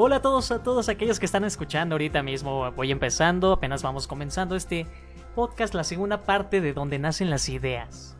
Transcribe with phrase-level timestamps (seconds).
[0.00, 2.70] Hola a todos, a todos aquellos que están escuchando ahorita mismo.
[2.70, 4.86] Voy empezando, apenas vamos comenzando este
[5.34, 8.16] podcast, la segunda parte de donde nacen las ideas.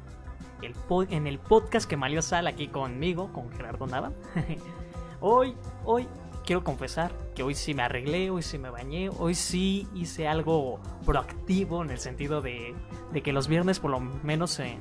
[0.61, 4.11] En el podcast que Malio Sal aquí conmigo, con Gerardo Nava.
[5.21, 5.55] hoy,
[5.85, 6.09] hoy
[6.45, 10.81] quiero confesar que hoy sí me arreglé, hoy sí me bañé, hoy sí hice algo
[11.07, 12.75] proactivo en el sentido de,
[13.13, 14.81] de que los viernes, por lo menos en,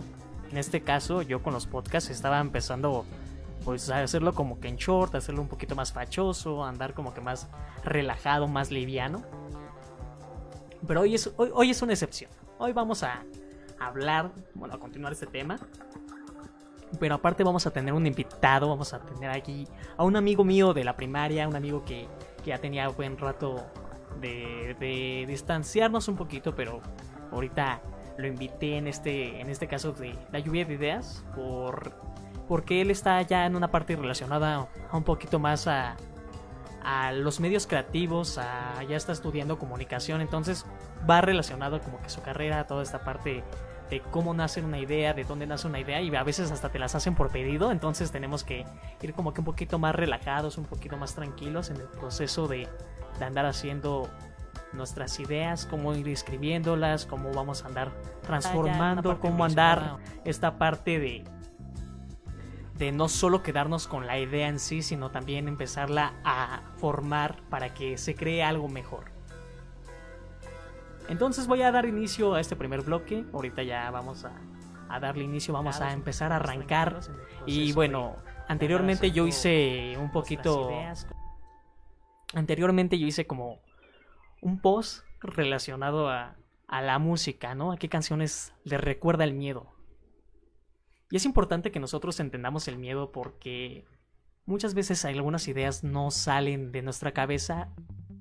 [0.49, 3.05] en este caso, yo con los podcasts estaba empezando
[3.63, 7.47] pues hacerlo como que en short, hacerlo un poquito más fachoso, andar como que más
[7.83, 9.23] relajado, más liviano.
[10.85, 12.31] Pero hoy es, hoy, es una excepción.
[12.59, 13.23] Hoy vamos a
[13.79, 15.59] hablar, bueno, a continuar este tema.
[16.99, 20.73] Pero aparte vamos a tener un invitado, vamos a tener aquí a un amigo mío
[20.73, 22.07] de la primaria, un amigo que,
[22.43, 23.65] que ya tenía buen rato
[24.21, 26.81] de, de distanciarnos un poquito, pero
[27.31, 27.81] ahorita
[28.17, 31.93] lo invité en este, en este caso de la lluvia de ideas por
[32.47, 35.95] porque él está ya en una parte relacionada a un poquito más a,
[36.83, 40.65] a los medios creativos, a, ya está estudiando comunicación, entonces
[41.09, 43.43] va relacionado como que su carrera, toda esta parte
[43.89, 46.79] de cómo nace una idea, de dónde nace una idea y a veces hasta te
[46.79, 48.65] las hacen por pedido, entonces tenemos que
[49.01, 52.67] ir como que un poquito más relajados, un poquito más tranquilos en el proceso de,
[53.19, 54.09] de andar haciendo
[54.73, 61.23] nuestras ideas, cómo ir escribiéndolas, cómo vamos a andar transformando, cómo andar esta parte de
[62.77, 67.73] de no solo quedarnos con la idea en sí, sino también empezarla a formar para
[67.73, 69.11] que se cree algo mejor.
[71.09, 73.25] Entonces voy a dar inicio a este primer bloque.
[73.33, 76.99] Ahorita ya vamos a, darle inicio, vamos a empezar a arrancar.
[77.45, 78.17] Y bueno,
[78.47, 80.69] anteriormente yo hice un poquito...
[82.33, 83.61] Anteriormente yo hice como
[84.41, 86.35] un post relacionado a,
[86.67, 87.71] a la música, ¿no?
[87.71, 89.76] ¿A qué canciones le recuerda el miedo?
[91.09, 93.85] Y es importante que nosotros entendamos el miedo porque
[94.45, 97.69] muchas veces algunas ideas no salen de nuestra cabeza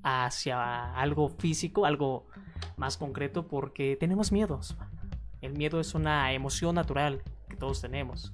[0.02, 2.28] hacia algo físico, algo
[2.76, 4.76] más concreto, porque tenemos miedos.
[5.40, 8.32] El miedo es una emoción natural que todos tenemos.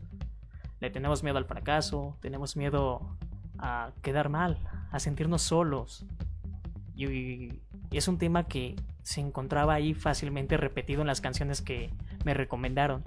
[0.80, 3.16] Le tenemos miedo al fracaso, tenemos miedo
[3.58, 4.58] a quedar mal,
[4.90, 6.04] a sentirnos solos.
[6.94, 7.60] Y
[7.90, 11.90] es un tema que se encontraba ahí fácilmente repetido en las canciones que
[12.24, 13.02] me recomendaron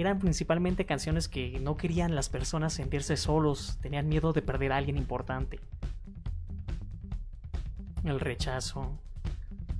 [0.00, 4.76] eran principalmente canciones que no querían las personas sentirse solos, tenían miedo de perder a
[4.76, 5.58] alguien importante.
[8.04, 8.98] El rechazo,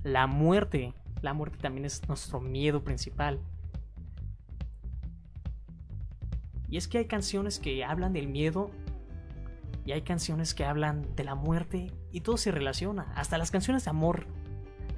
[0.02, 3.40] la muerte, la muerte también es nuestro miedo principal.
[6.68, 8.70] Y es que hay canciones que hablan del miedo
[9.84, 13.12] y hay canciones que hablan de la muerte y todo se relaciona.
[13.14, 14.26] Hasta las canciones de amor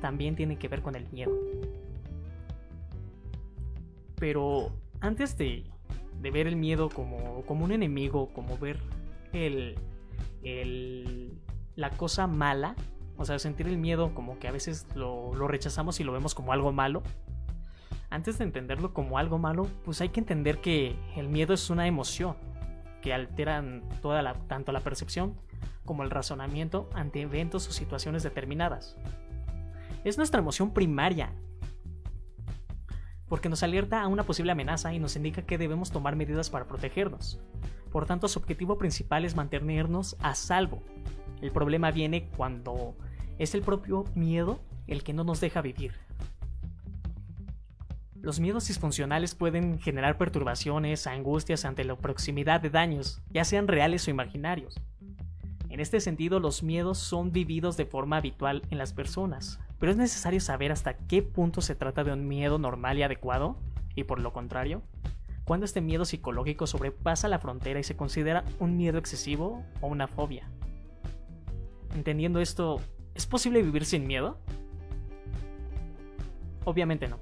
[0.00, 1.32] también tienen que ver con el miedo.
[4.16, 5.64] Pero antes de,
[6.20, 8.80] ver el miedo como, un enemigo, como ver
[9.32, 9.76] el,
[11.76, 12.74] la cosa mala,
[13.16, 16.52] o sea, sentir el miedo como que a veces lo, rechazamos y lo vemos como
[16.52, 17.02] algo malo.
[18.10, 21.86] Antes de entenderlo como algo malo, pues hay que entender que el miedo es una
[21.86, 22.36] emoción
[23.02, 25.34] que alteran toda la, tanto la percepción
[25.84, 28.96] como el razonamiento ante eventos o situaciones determinadas.
[30.04, 31.32] Es nuestra emoción primaria
[33.28, 36.66] porque nos alerta a una posible amenaza y nos indica que debemos tomar medidas para
[36.66, 37.38] protegernos.
[37.90, 40.82] Por tanto, su objetivo principal es mantenernos a salvo.
[41.40, 42.96] El problema viene cuando
[43.38, 45.92] es el propio miedo el que no nos deja vivir.
[48.20, 54.08] Los miedos disfuncionales pueden generar perturbaciones, angustias ante la proximidad de daños, ya sean reales
[54.08, 54.80] o imaginarios.
[55.68, 59.98] En este sentido, los miedos son vividos de forma habitual en las personas, pero es
[59.98, 63.56] necesario saber hasta qué punto se trata de un miedo normal y adecuado,
[63.94, 64.82] y por lo contrario,
[65.44, 70.06] cuando este miedo psicológico sobrepasa la frontera y se considera un miedo excesivo o una
[70.06, 70.50] fobia.
[71.94, 72.80] Entendiendo esto,
[73.14, 74.38] ¿es posible vivir sin miedo?
[76.64, 77.18] Obviamente no,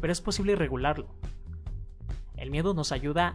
[0.00, 1.08] pero es posible regularlo.
[2.36, 3.34] El miedo nos ayuda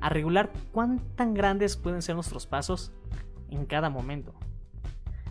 [0.00, 2.92] a regular cuán tan grandes pueden ser nuestros pasos
[3.48, 4.34] en cada momento.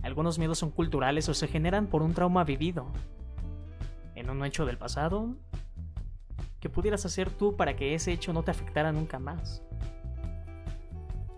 [0.07, 2.87] Algunos miedos son culturales o se generan por un trauma vivido.
[4.15, 5.35] En un hecho del pasado,
[6.61, 9.61] ¿qué pudieras hacer tú para que ese hecho no te afectara nunca más?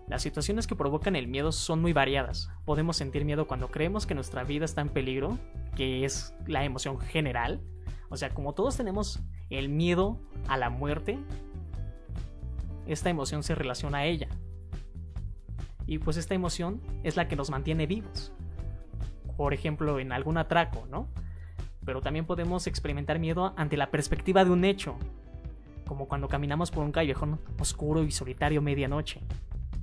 [0.06, 2.48] Las situaciones que provocan el miedo son muy variadas.
[2.64, 5.36] Podemos sentir miedo cuando creemos que nuestra vida está en peligro,
[5.74, 7.60] que es la emoción general.
[8.08, 9.18] O sea, como todos tenemos
[9.50, 11.18] el miedo a la muerte,
[12.86, 14.28] esta emoción se relaciona a ella.
[15.86, 18.32] Y pues esta emoción es la que nos mantiene vivos.
[19.40, 21.08] Por ejemplo, en algún atraco, ¿no?
[21.86, 24.96] Pero también podemos experimentar miedo ante la perspectiva de un hecho,
[25.86, 29.22] como cuando caminamos por un callejón oscuro y solitario medianoche.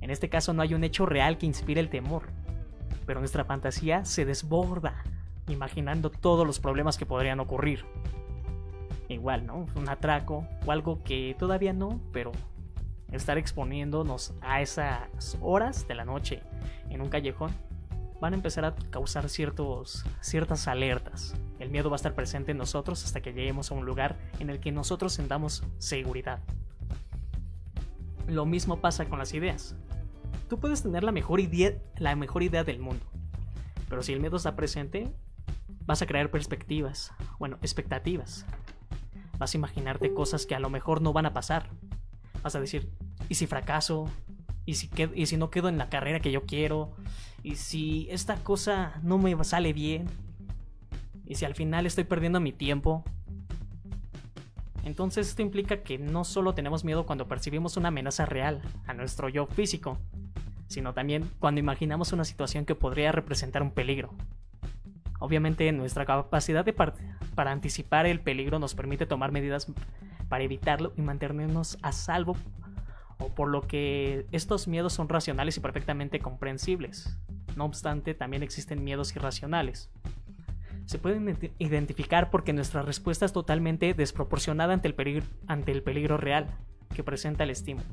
[0.00, 2.22] En este caso no hay un hecho real que inspire el temor.
[3.04, 5.02] pero nuestra fantasía se desborda,
[5.48, 7.84] imaginando todos los problemas que podrían ocurrir.
[9.08, 9.66] Igual, ¿no?
[9.74, 12.30] Un atraco o algo que todavía no, pero
[13.10, 16.44] estar exponiéndonos a esas horas de la noche
[16.90, 17.50] en un callejón
[18.20, 21.34] van a empezar a causar ciertos, ciertas alertas.
[21.58, 24.50] El miedo va a estar presente en nosotros hasta que lleguemos a un lugar en
[24.50, 26.40] el que nosotros sentamos seguridad.
[28.26, 29.76] Lo mismo pasa con las ideas.
[30.48, 33.04] Tú puedes tener la mejor idea, la mejor idea del mundo,
[33.88, 35.12] pero si el miedo está presente,
[35.86, 38.46] vas a crear perspectivas, bueno, expectativas.
[39.38, 41.70] Vas a imaginarte cosas que a lo mejor no van a pasar.
[42.42, 42.90] Vas a decir,
[43.28, 44.10] ¿y si fracaso?
[44.68, 46.90] ¿Y si, ¿Y si no quedo en la carrera que yo quiero?
[47.42, 50.04] ¿Y si esta cosa no me sale bien?
[51.24, 53.02] ¿Y si al final estoy perdiendo mi tiempo?
[54.84, 59.30] Entonces esto implica que no solo tenemos miedo cuando percibimos una amenaza real a nuestro
[59.30, 59.96] yo físico,
[60.66, 64.12] sino también cuando imaginamos una situación que podría representar un peligro.
[65.18, 69.66] Obviamente nuestra capacidad de para anticipar el peligro nos permite tomar medidas
[70.28, 72.36] para evitarlo y mantenernos a salvo,
[73.18, 77.16] o por lo que estos miedos son racionales y perfectamente comprensibles.
[77.56, 79.90] No obstante, también existen miedos irracionales,
[80.88, 86.16] se pueden identificar porque nuestra respuesta es totalmente desproporcionada ante el, peligro, ante el peligro
[86.16, 86.46] real
[86.94, 87.86] que presenta el estímulo.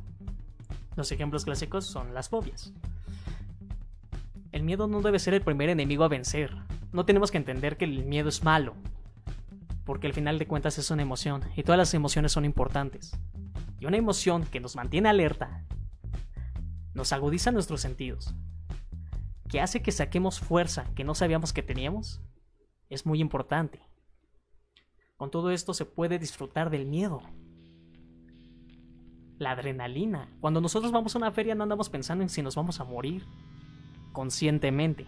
[0.95, 2.71] Los ejemplos clásicos son las fobias.
[4.53, 6.55] El miedo no debe ser el primer enemigo a vencer.
[6.93, 8.75] No tenemos que entender que el miedo es malo,
[9.83, 13.19] porque al final de cuentas es una emoción y todas las emociones son importantes.
[13.85, 15.63] Una emoción que nos mantiene alerta
[16.95, 18.33] nos agudiza nuestros sentidos,
[19.47, 22.21] que hace que saquemos fuerza que no sabíamos que teníamos
[22.89, 23.81] es muy importante.
[25.17, 27.21] Con todo esto se puede disfrutar del miedo.
[29.37, 30.29] La adrenalina.
[30.39, 33.25] Cuando nosotros vamos a una feria no andamos pensando en si nos vamos a morir.
[34.13, 35.05] Conscientemente.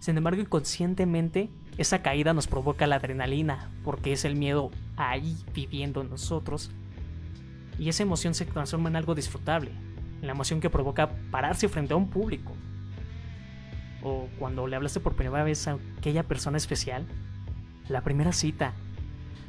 [0.00, 6.00] Sin embargo, inconscientemente, esa caída nos provoca la adrenalina, porque es el miedo ahí viviendo
[6.00, 6.70] en nosotros.
[7.78, 9.70] Y esa emoción se transforma en algo disfrutable,
[10.20, 12.54] en la emoción que provoca pararse frente a un público,
[14.02, 17.06] o cuando le hablaste por primera vez a aquella persona especial,
[17.88, 18.72] la primera cita,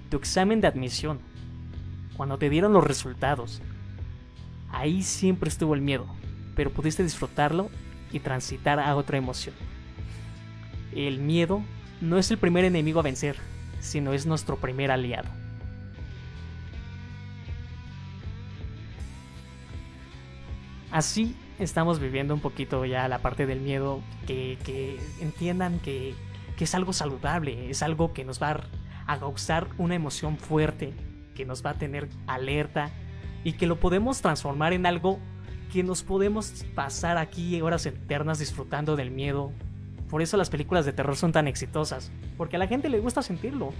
[0.10, 1.20] tu examen de admisión,
[2.18, 3.62] cuando te dieron los resultados,
[4.72, 6.08] ahí siempre estuvo el miedo,
[6.56, 7.70] pero pudiste disfrutarlo
[8.12, 9.56] y transitar a otra emoción.
[10.94, 11.62] El miedo
[12.02, 13.38] no es el primer enemigo a vencer,
[13.80, 15.30] sino es nuestro primer aliado.
[20.91, 26.15] Así estamos viviendo un poquito ya la parte del miedo, que, entiendan que,
[26.59, 28.62] es algo saludable, es algo que nos va
[29.07, 30.94] a causar una emoción fuerte,
[31.36, 32.89] que nos va a tener alerta
[33.45, 35.19] y que lo podemos transformar en algo
[35.71, 39.53] que nos podemos pasar aquí horas eternas disfrutando del miedo.
[40.09, 43.21] Por eso las películas de terror son tan exitosas, porque a la gente le gusta
[43.21, 43.71] sentirlo.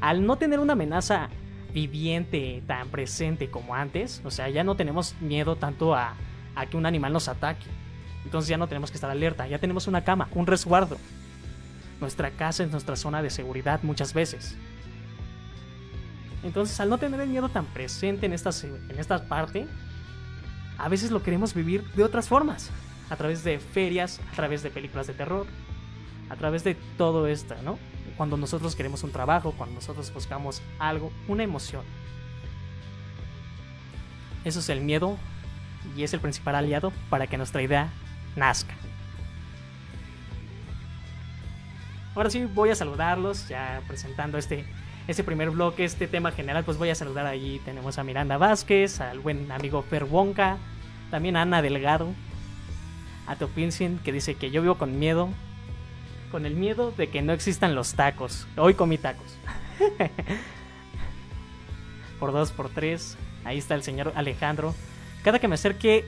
[0.00, 1.30] Al no tener una amenaza
[1.72, 6.14] viviente tan presente como antes, o sea, ya no tenemos miedo tanto a,
[6.54, 7.66] a que un animal nos ataque.
[8.24, 10.98] Entonces ya no tenemos que estar alerta, ya tenemos una cama, un resguardo.
[12.00, 14.56] Nuestra casa es nuestra zona de seguridad muchas veces.
[16.42, 19.66] Entonces al no tener el miedo tan presente en esta, en esta parte,
[20.78, 22.70] a veces lo queremos vivir de otras formas.
[23.10, 25.46] A través de ferias, a través de películas de terror,
[26.30, 27.78] a través de todo esto, ¿no?
[28.16, 31.82] Cuando nosotros queremos un trabajo, cuando nosotros buscamos algo, una emoción.
[34.44, 35.18] Eso es el miedo
[35.96, 37.88] y es el principal aliado para que nuestra idea
[38.36, 38.74] nazca.
[42.14, 44.64] Ahora sí voy a saludarlos, ya presentando este,
[45.06, 47.60] este primer bloque, este tema general, pues voy a saludar ahí.
[47.64, 50.58] Tenemos a Miranda Vázquez, al buen amigo Per Wonka,
[51.10, 52.12] también a Ana Delgado,
[53.26, 55.28] a Topincin que dice que yo vivo con miedo,
[56.32, 58.46] con el miedo de que no existan los tacos.
[58.56, 59.38] Hoy comí tacos.
[62.18, 63.16] por dos, por tres.
[63.44, 64.74] Ahí está el señor Alejandro.
[65.22, 66.04] Cada que me acerqué...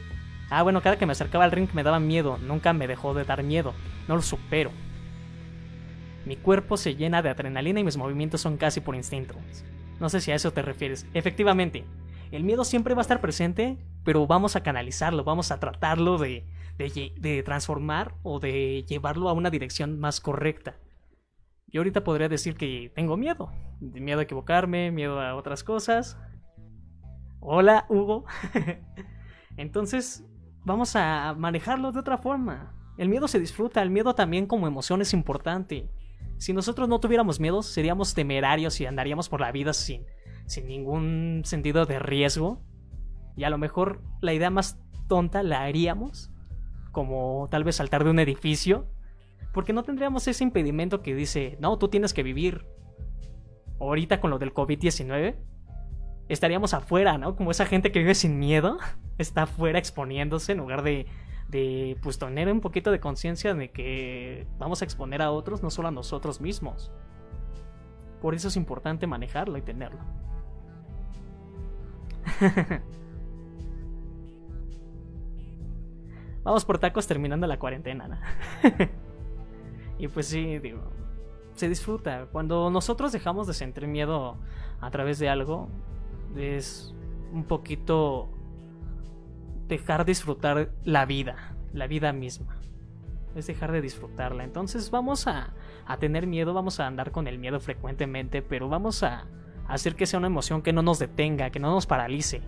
[0.51, 2.39] Ah, bueno, cada que me acercaba al ring me daba miedo.
[2.39, 3.75] Nunca me dejó de dar miedo.
[4.09, 4.71] No lo supero.
[6.25, 9.35] Mi cuerpo se llena de adrenalina y mis movimientos son casi por instinto.
[9.99, 11.07] No sé si a eso te refieres.
[11.15, 11.85] Efectivamente,
[12.31, 16.45] el miedo siempre va a estar presente, pero vamos a canalizarlo, vamos a tratarlo de,
[16.79, 20.77] de, de, transformar o de llevarlo a una dirección más correcta.
[21.67, 23.51] Yo ahorita podría decir que tengo miedo,
[23.81, 26.19] miedo a equivocarme, miedo a otras cosas,
[27.45, 28.25] Hola, Hugo.
[29.57, 30.25] Entonces,
[30.65, 32.73] vamos a manejarlo de otra forma.
[32.97, 35.91] El miedo se disfruta, el miedo también como emoción es importante.
[36.39, 40.07] Si nosotros no tuviéramos miedo, seríamos temerarios y andaríamos por la vida sin,
[40.47, 42.63] sin ningún sentido de riesgo.
[43.37, 46.31] Y a lo mejor la idea más tonta la haríamos,
[46.93, 48.87] como tal vez saltar de un edificio
[49.53, 52.67] Porque no tendríamos ese impedimento que dice, no, tú tienes que vivir.
[53.81, 55.35] Ahorita con lo del COVID-19,
[56.29, 57.37] estaríamos afuera, ¿no?
[57.37, 58.79] Como esa gente que vive sin miedo,
[59.19, 61.07] está afuera exponiéndose en lugar de,
[61.49, 65.71] de pues tener un poquito de conciencia de que vamos a exponer a otros, no
[65.71, 66.91] solo a nosotros mismos.
[68.21, 70.01] Por eso es importante manejarlo y tenerlo.
[76.45, 78.21] Vamos por tacos terminando la cuarentena.
[79.99, 80.83] y pues sí, digo,
[81.55, 82.27] se disfruta.
[82.33, 84.37] Cuando nosotros dejamos de sentir miedo
[84.81, 85.69] a través de algo,
[86.37, 86.95] es
[87.33, 88.31] un poquito
[89.69, 92.59] dejar disfrutar la vida, la vida misma.
[93.35, 94.45] Es dejar de disfrutarla.
[94.45, 95.55] Entonces vamos a,
[95.87, 99.27] a tener miedo, vamos a andar con el miedo frecuentemente, pero vamos a
[99.67, 102.43] hacer que sea una emoción que no nos detenga, que no nos paralice.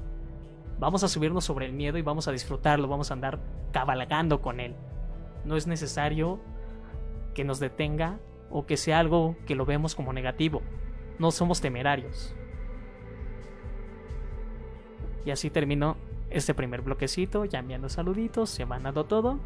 [0.79, 3.41] Vamos a subirnos sobre el miedo y vamos a disfrutarlo, vamos a andar
[3.73, 4.75] cabalgando con él.
[5.45, 6.41] No es necesario
[7.33, 8.19] que nos detenga
[8.51, 10.63] o que sea algo que lo vemos como negativo.
[11.19, 12.35] No somos temerarios.
[15.25, 15.97] Y así terminó
[16.31, 19.39] este primer bloquecito, ya enviando saluditos, se van dando todo.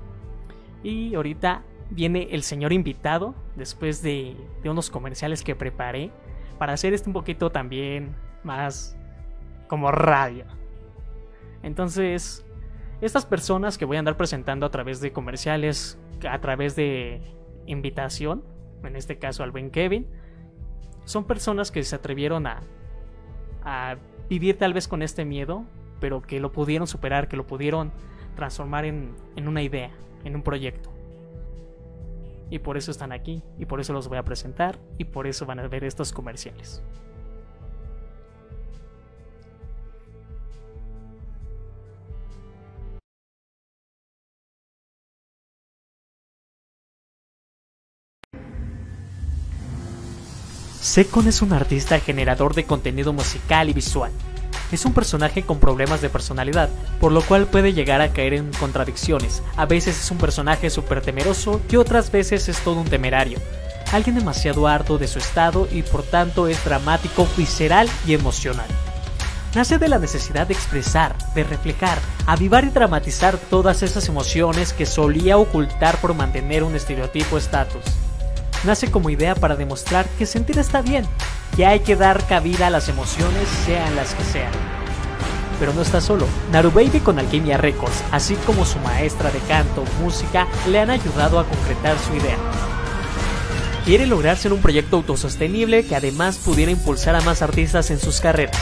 [0.83, 6.11] Y ahorita viene el señor invitado, después de, unos comerciales que preparé,
[6.59, 8.97] para hacer esto un poquito también más
[9.69, 10.45] como radio.
[11.63, 12.45] Entonces,
[13.01, 17.21] estas personas que voy a andar presentando a través de comerciales, a través de
[17.67, 18.43] invitación,
[18.83, 20.07] en este caso al buen Kevin,
[21.05, 22.61] son personas que se atrevieron a,
[23.63, 23.97] a
[24.29, 25.65] vivir tal vez con este miedo,
[26.01, 27.93] pero que lo pudieron superar, que lo pudieron
[28.37, 29.91] transformar en, en una idea,
[30.25, 30.91] en un proyecto.
[32.51, 35.45] Y por eso están aquí, y por eso los voy a presentar, y por eso
[35.45, 36.83] van a ver estos comerciales.
[50.89, 54.11] Secon es un artista generador de contenido musical y visual.
[54.73, 58.51] Es un personaje con problemas de personalidad, por lo cual puede llegar a caer en
[58.55, 59.43] contradicciones.
[59.59, 63.39] A veces es un personaje súper temeroso y otras veces es todo un temerario.
[63.93, 68.69] Alguien demasiado harto de su estado y por tanto es dramático, visceral y emocional.
[69.55, 74.87] Nace de la necesidad de expresar, de reflejar, avivar y dramatizar todas esas emociones que
[74.87, 77.85] solía ocultar por mantener un estereotipo estatus
[78.65, 81.05] nace como idea para demostrar que sentir está bien,
[81.57, 84.53] que hay que dar cabida a las emociones sean las que sean.
[85.59, 86.27] Pero no está solo.
[86.53, 91.45] Narubaby con Alquimia Records, así como su maestra de canto, música, le han ayudado a
[91.45, 92.37] concretar su idea.
[93.85, 98.21] Quiere lograr ser un proyecto autosostenible que además pudiera impulsar a más artistas en sus
[98.21, 98.57] carreras.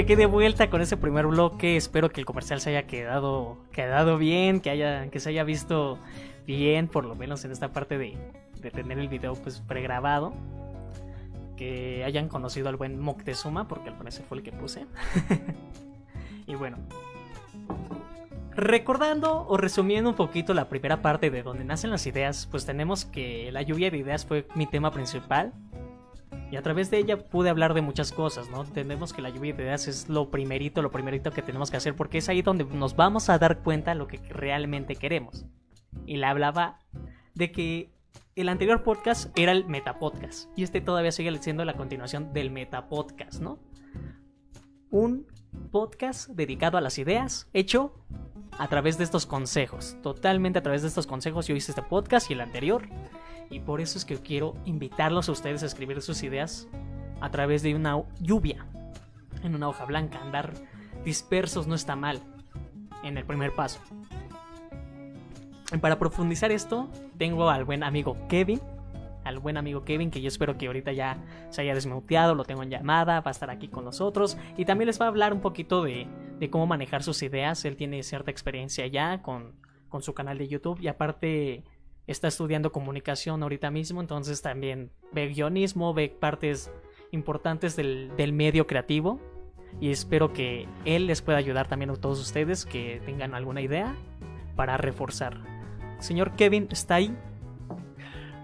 [0.00, 1.76] Aquí de vuelta con ese primer bloque.
[1.76, 5.98] Espero que el comercial se haya quedado, quedado bien, que, haya, que se haya visto
[6.46, 8.16] bien, por lo menos en esta parte de,
[8.60, 10.32] de tener el video pues pregrabado.
[11.56, 14.86] Que hayan conocido al buen Moctezuma, porque al parecer fue el que puse.
[16.46, 16.78] y bueno.
[18.56, 23.04] Recordando o resumiendo un poquito la primera parte de donde nacen las ideas, pues tenemos
[23.04, 25.52] que la lluvia de ideas fue mi tema principal.
[26.50, 28.62] Y a través de ella pude hablar de muchas cosas, ¿no?
[28.62, 31.94] Entendemos que la lluvia de ideas es lo primerito, lo primerito que tenemos que hacer,
[31.94, 35.44] porque es ahí donde nos vamos a dar cuenta de lo que realmente queremos.
[36.06, 36.78] Y le hablaba
[37.34, 37.92] de que
[38.34, 43.40] el anterior podcast era el metapodcast, y este todavía sigue siendo la continuación del metapodcast,
[43.40, 43.58] ¿no?
[44.90, 45.26] Un
[45.70, 47.94] podcast dedicado a las ideas, hecho
[48.58, 52.30] a través de estos consejos, totalmente a través de estos consejos yo hice este podcast
[52.30, 52.88] y el anterior
[53.50, 56.68] y por eso es que quiero invitarlos a ustedes a escribir sus ideas
[57.20, 58.64] a través de una lluvia,
[59.42, 60.20] en una hoja blanca.
[60.22, 60.52] Andar
[61.04, 62.20] dispersos no está mal
[63.02, 63.80] en el primer paso.
[65.72, 66.88] Y para profundizar esto,
[67.18, 68.60] tengo al buen amigo Kevin.
[69.24, 71.18] Al buen amigo Kevin, que yo espero que ahorita ya
[71.50, 74.38] se haya desmuteado, lo tengo en llamada, va a estar aquí con nosotros.
[74.56, 76.06] Y también les va a hablar un poquito de,
[76.38, 77.64] de cómo manejar sus ideas.
[77.64, 79.52] Él tiene cierta experiencia ya con,
[79.88, 80.80] con su canal de YouTube.
[80.80, 81.64] Y aparte
[82.12, 86.70] está estudiando comunicación ahorita mismo, entonces también ve guionismo, ve partes
[87.10, 89.20] importantes del, medio creativo.
[89.80, 93.94] y espero que él les pueda ayudar también a todos ustedes que tengan alguna idea
[94.56, 95.38] para reforzar.
[96.00, 97.16] Señor Kevin, ¿está ahí?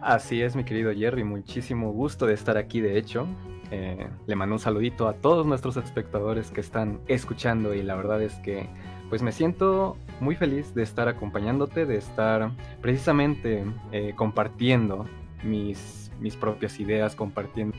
[0.00, 3.26] Así es, mi querido Jerry, muchísimo gusto de estar aquí, de hecho.
[3.73, 8.23] Eh, le mando un saludito a todos nuestros espectadores que están escuchando y la verdad
[8.23, 8.68] es que
[9.08, 15.06] pues me siento muy feliz de estar acompañándote, de estar precisamente eh, compartiendo
[15.42, 17.76] mis, mis propias ideas, compartiendo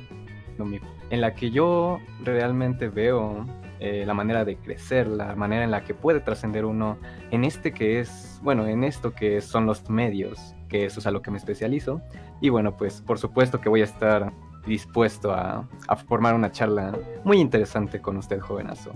[0.60, 0.80] mi,
[1.10, 3.46] en la que yo realmente veo
[3.80, 6.98] eh, la manera de crecer, la manera en la que puede trascender uno
[7.30, 11.12] en este que es, bueno, en esto que son los medios, que eso es a
[11.12, 12.02] lo que me especializo.
[12.42, 14.32] Y bueno, pues por supuesto que voy a estar
[14.66, 15.68] dispuesto a,
[16.08, 18.92] formar una charla muy interesante con usted, jovenazo.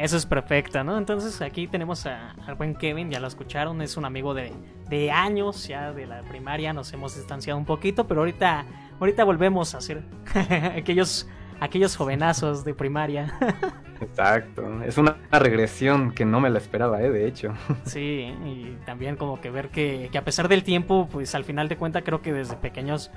[0.00, 0.96] Eso es perfecto, ¿no?
[0.96, 4.50] Entonces aquí tenemos al buen Kevin, ya lo escucharon, es un amigo de,
[4.88, 8.64] de, años, ya de la primaria, nos hemos distanciado un poquito, pero ahorita,
[8.98, 10.02] ahorita volvemos a ser
[10.74, 11.28] aquellos,
[11.60, 13.38] aquellos jovenazos de primaria.
[14.00, 17.10] Exacto, es una regresión que no me la esperaba, ¿eh?
[17.10, 17.52] De hecho.
[17.84, 21.68] Sí, y también como que ver que, que a pesar del tiempo, pues al final
[21.68, 23.10] de cuentas creo que desde pequeños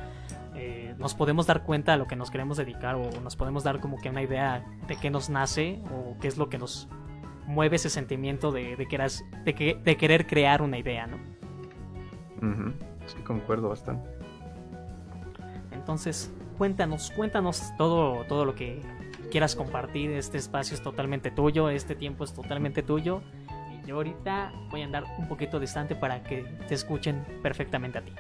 [0.94, 3.80] eh, nos podemos dar cuenta a lo que nos queremos dedicar o nos podemos dar
[3.80, 6.88] como que una idea de qué nos nace o qué es lo que nos
[7.46, 8.86] mueve ese sentimiento de, de,
[9.46, 11.18] de, de querer crear una idea, ¿no?
[13.06, 14.10] Sí, concuerdo bastante.
[15.72, 18.82] Entonces, cuéntanos, cuéntanos todo, todo lo que
[19.32, 20.12] quieras compartir.
[20.12, 23.22] Este espacio es totalmente tuyo, este tiempo es totalmente tuyo.
[23.72, 28.02] Y yo ahorita voy a andar un poquito distante para que te escuchen perfectamente a
[28.04, 28.14] ti.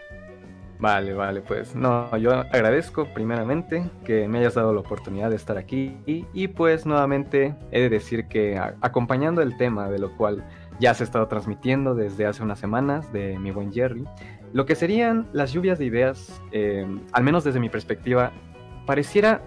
[0.79, 5.57] Vale, vale, pues no, yo agradezco primeramente que me hayas dado la oportunidad de estar
[5.57, 10.43] aquí y, pues nuevamente he de decir que acompañando el tema de lo cual
[10.79, 14.03] ya se ha estado transmitiendo desde hace unas semanas de mi buen Jerry,
[14.51, 18.31] lo que serían las lluvias de ideas, eh, al menos desde mi perspectiva,
[18.85, 19.41] pareciera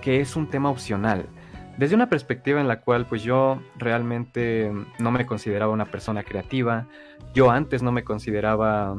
[0.00, 1.26] que es un tema opcional.
[1.78, 6.86] Desde una perspectiva en la cual pues yo realmente no me consideraba una persona creativa,
[7.32, 8.96] yo antes no me consideraba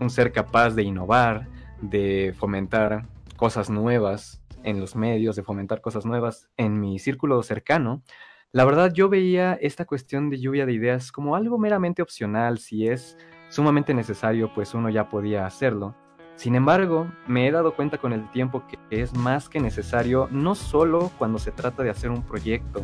[0.00, 1.48] un ser capaz de innovar,
[1.80, 8.02] de fomentar cosas nuevas en los medios, de fomentar cosas nuevas en mi círculo cercano,
[8.54, 12.86] la verdad yo veía esta cuestión de lluvia de ideas como algo meramente opcional, si
[12.86, 15.96] es sumamente necesario, pues uno ya podía hacerlo.
[16.36, 20.54] Sin embargo, me he dado cuenta con el tiempo que es más que necesario no
[20.54, 22.80] solo cuando se trata de hacer un proyecto,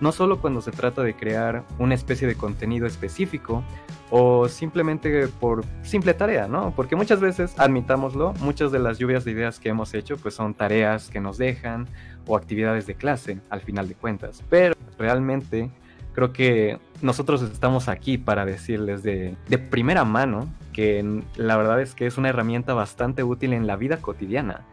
[0.00, 3.62] no solo cuando se trata de crear una especie de contenido específico
[4.10, 6.72] o simplemente por simple tarea, ¿no?
[6.74, 10.54] Porque muchas veces, admitámoslo, muchas de las lluvias de ideas que hemos hecho pues son
[10.54, 11.86] tareas que nos dejan
[12.26, 14.42] o actividades de clase al final de cuentas.
[14.48, 15.70] Pero realmente
[16.12, 21.94] creo que nosotros estamos aquí para decirles de, de primera mano que la verdad es
[21.94, 24.66] que es una herramienta bastante útil en la vida cotidiana.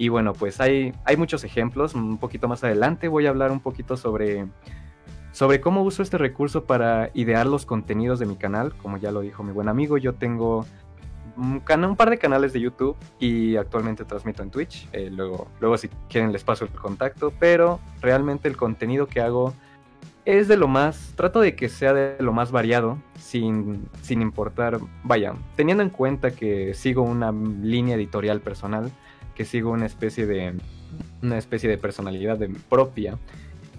[0.00, 1.94] Y bueno, pues hay, hay muchos ejemplos.
[1.94, 4.46] Un poquito más adelante voy a hablar un poquito sobre,
[5.30, 8.74] sobre cómo uso este recurso para idear los contenidos de mi canal.
[8.78, 10.64] Como ya lo dijo mi buen amigo, yo tengo
[11.36, 14.88] un, un par de canales de YouTube y actualmente transmito en Twitch.
[14.94, 17.30] Eh, luego, luego si quieren les paso el contacto.
[17.38, 19.52] Pero realmente el contenido que hago
[20.24, 24.78] es de lo más, trato de que sea de lo más variado, sin, sin importar,
[25.02, 28.90] vaya, teniendo en cuenta que sigo una línea editorial personal
[29.40, 30.52] que sigo una especie de
[31.22, 33.16] una especie de personalidad propia.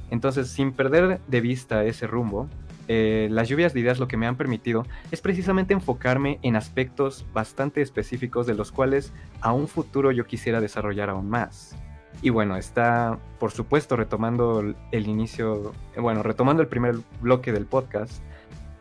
[0.10, 2.50] Entonces, sin perder de vista ese rumbo,
[2.88, 7.28] eh, las lluvias de ideas lo que me han permitido es precisamente enfocarme en aspectos
[7.32, 11.76] bastante específicos de los cuales a un futuro yo quisiera desarrollar aún más.
[12.24, 18.24] Y bueno, está, por supuesto, retomando el inicio, bueno, retomando el primer bloque del podcast.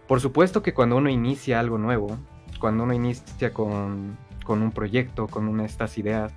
[0.08, 2.16] Por supuesto que cuando uno inicia algo nuevo,
[2.58, 6.32] cuando uno inicia con, con un proyecto, con una, estas ideas,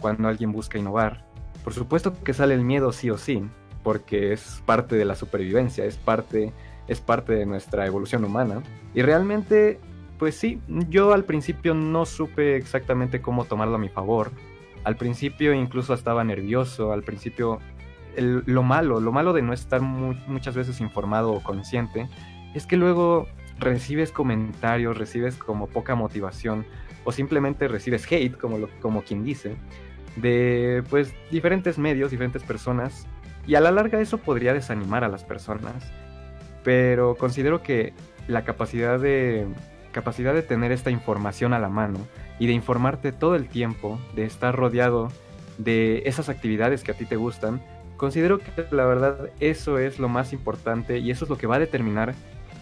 [0.00, 1.24] cuando alguien busca innovar.
[1.64, 3.42] Por supuesto que sale el miedo sí o sí,
[3.82, 6.52] porque es parte de la supervivencia, es parte,
[6.88, 8.62] es parte de nuestra evolución humana.
[8.94, 9.78] Y realmente,
[10.18, 14.30] pues sí, yo al principio no supe exactamente cómo tomarlo a mi favor.
[14.84, 17.58] Al principio incluso estaba nervioso, al principio
[18.16, 22.08] lo malo, lo malo de no estar muchas veces informado o consciente,
[22.54, 26.66] es que luego recibes comentarios, recibes como poca motivación
[27.04, 29.56] o simplemente recibes hate, como, lo, como quien dice,
[30.16, 33.06] de pues diferentes medios, diferentes personas,
[33.46, 35.92] y a la larga eso podría desanimar a las personas,
[36.62, 37.92] pero considero que
[38.28, 39.46] la capacidad de
[39.92, 41.98] capacidad de tener esta información a la mano
[42.38, 45.08] y de informarte todo el tiempo, de estar rodeado
[45.58, 47.60] de esas actividades que a ti te gustan,
[47.96, 51.56] considero que la verdad eso es lo más importante y eso es lo que va
[51.56, 52.14] a determinar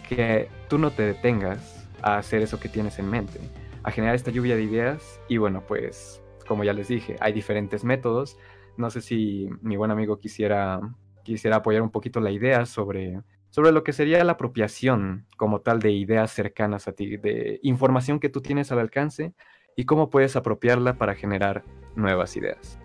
[0.07, 3.39] que tú no te detengas a hacer eso que tienes en mente
[3.83, 5.21] a generar esta lluvia de ideas.
[5.27, 8.37] Y bueno, pues como ya les dije, hay diferentes métodos.
[8.77, 10.79] No sé si mi buen amigo quisiera,
[11.23, 15.79] quisiera apoyar un poquito la idea sobre, sobre lo que sería la apropiación como tal
[15.79, 19.33] de ideas cercanas a ti, de información que tú tienes al alcance
[19.75, 21.63] y cómo puedes apropiarla para generar
[21.95, 22.79] nuevas ideas.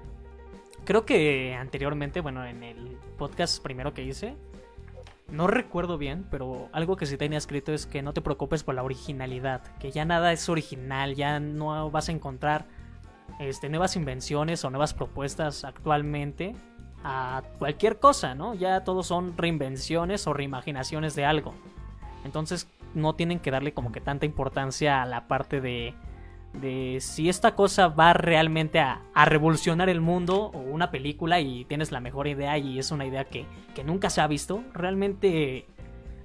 [0.84, 4.36] Creo que anteriormente, bueno, en el podcast primero que hice,
[5.28, 8.74] no recuerdo bien, pero algo que sí tenía escrito es que no te preocupes por
[8.74, 12.66] la originalidad, que ya nada es original, ya no vas a encontrar
[13.38, 16.54] este, nuevas invenciones o nuevas propuestas actualmente
[17.02, 18.54] a cualquier cosa, ¿no?
[18.54, 21.54] Ya todos son reinvenciones o reimaginaciones de algo.
[22.24, 25.94] Entonces no tienen que darle como que tanta importancia a la parte de
[26.60, 31.92] de si esta cosa va realmente a, revolucionar el mundo o una película y tienes
[31.92, 33.46] la mejor idea y es una idea que,
[33.84, 35.66] nunca se ha visto, realmente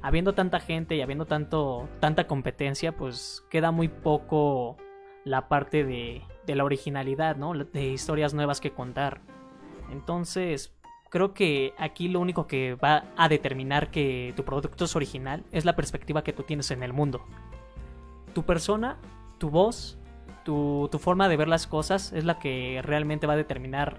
[0.01, 4.77] habiendo tanta gente y habiendo tanto, tanta competencia, pues queda muy poco
[5.25, 7.53] la parte de, de la originalidad, ¿no?
[7.53, 9.21] De historias nuevas que contar.
[9.91, 10.73] Entonces,
[11.09, 15.65] creo que aquí lo único que va a determinar que tu producto es original es
[15.65, 17.25] la perspectiva que tú tienes en el mundo.
[18.33, 18.97] Tu persona,
[19.37, 19.98] tu voz
[20.43, 23.97] tu, forma de ver las cosas es la que realmente va a determinar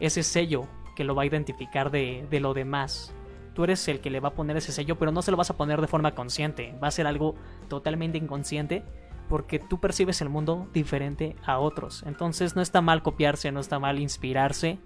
[0.00, 3.14] ese sello que lo va a identificar de, de lo demás.
[3.54, 5.50] Tú eres el que le va a poner ese sello, pero no se lo vas
[5.50, 6.74] a poner de forma consciente.
[6.82, 7.34] Va a ser algo
[7.68, 8.82] totalmente inconsciente
[9.28, 12.02] porque tú percibes el mundo diferente a otros.
[12.06, 14.78] Entonces no está mal copiarse, no está mal inspirarse.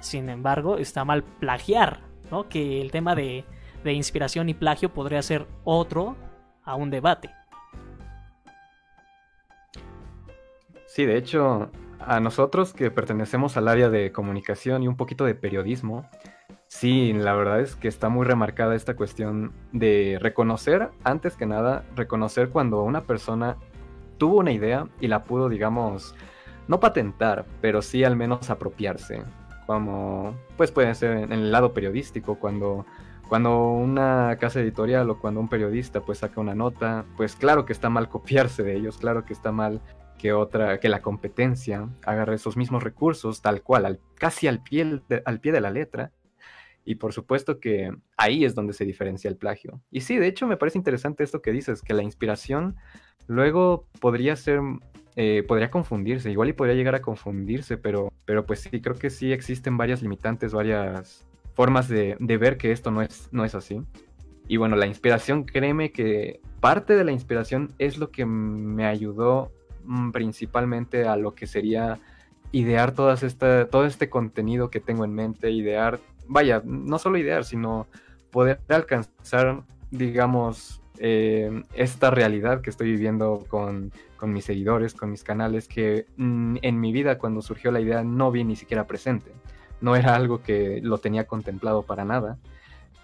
[0.00, 2.48] Sin embargo, está mal plagiar, ¿no?
[2.48, 3.44] Que el tema de,
[3.84, 6.16] de inspiración y plagio podría ser otro
[6.64, 7.30] a un debate.
[10.94, 15.34] Sí, de hecho, a nosotros que pertenecemos al área de comunicación y un poquito de
[15.34, 16.08] periodismo,
[16.68, 21.84] sí, la verdad es que está muy remarcada esta cuestión de reconocer, antes que nada,
[21.96, 23.56] reconocer cuando una persona
[24.18, 26.14] tuvo una idea y la pudo, digamos,
[26.68, 29.24] no patentar, pero sí al menos apropiarse.
[29.66, 32.86] Como, pues puede ser en el lado periodístico, cuando
[33.28, 37.72] cuando una casa editorial o cuando un periodista pues saca una nota, pues claro que
[37.72, 39.80] está mal copiarse de ellos, claro que está mal
[40.18, 45.22] que otra, que la competencia agarre esos mismos recursos tal cual, casi al pie, de,
[45.24, 46.12] al pie de la letra.
[46.86, 49.80] Y por supuesto que ahí es donde se diferencia el plagio.
[49.90, 52.76] Y sí, de hecho me parece interesante esto que dices, que la inspiración
[53.26, 54.60] luego podría ser,
[55.16, 59.08] eh, podría confundirse, igual y podría llegar a confundirse, pero, pero pues sí, creo que
[59.08, 63.54] sí existen varias limitantes, varias formas de, de ver que esto no es, no es
[63.54, 63.80] así.
[64.46, 69.52] Y bueno, la inspiración, créeme que parte de la inspiración es lo que me ayudó
[70.12, 72.00] principalmente a lo que sería
[72.52, 77.44] idear todas esta, todo este contenido que tengo en mente, idear, vaya, no solo idear,
[77.44, 77.86] sino
[78.30, 85.24] poder alcanzar, digamos, eh, esta realidad que estoy viviendo con, con, mis seguidores, con mis
[85.24, 89.32] canales, que mm, en mi vida cuando surgió la idea no vi ni siquiera presente.
[89.80, 92.38] No era algo que lo tenía contemplado para nada.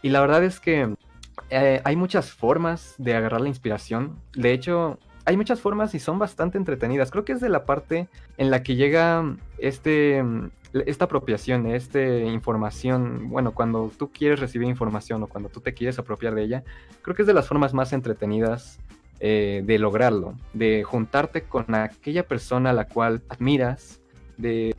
[0.02, 0.94] Y la verdad es que
[1.50, 4.16] eh, hay muchas formas de agarrar la inspiración.
[4.34, 4.98] De hecho,
[5.30, 7.12] hay muchas formas y son bastante entretenidas.
[7.12, 10.24] Creo que es de la parte en la que llega este,
[10.72, 16.00] esta apropiación, esta información, bueno, cuando tú quieres recibir información o cuando tú te quieres
[16.00, 16.64] apropiar de ella,
[17.02, 18.80] creo que es de las formas más entretenidas
[19.20, 24.00] eh, de lograrlo, de juntarte con aquella persona a la cual admiras,
[24.36, 24.74] de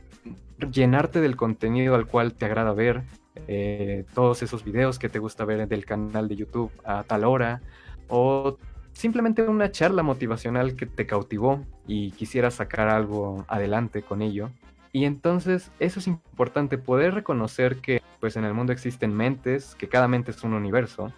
[0.70, 3.04] llenarte del contenido al cual te agrada ver,
[3.48, 7.62] eh, todos esos videos que te gusta ver del canal de YouTube a tal hora,
[8.08, 8.58] o
[8.92, 14.50] simplemente una charla motivacional que te cautivó y quisieras sacar algo adelante con ello.
[14.92, 19.88] Y entonces eso es importante, poder reconocer que pues en el mundo existen mentes, que
[19.88, 21.12] cada mente es un universo,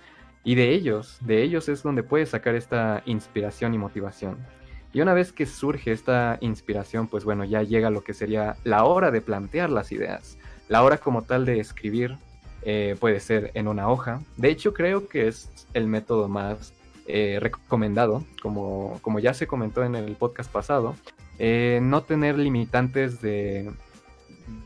[0.45, 4.37] y de ellos, de ellos es donde puedes sacar esta inspiración y motivación.
[4.93, 8.85] Y una vez que surge esta inspiración, pues bueno, ya llega lo que sería la
[8.85, 12.17] hora de plantear las ideas, la hora como tal de escribir,
[12.63, 14.21] eh, puede ser en una hoja.
[14.37, 16.73] De hecho, creo que es el método más
[17.07, 20.97] eh, recomendado, como, como ya se comentó en el podcast pasado,
[21.39, 23.71] eh, no tener limitantes de,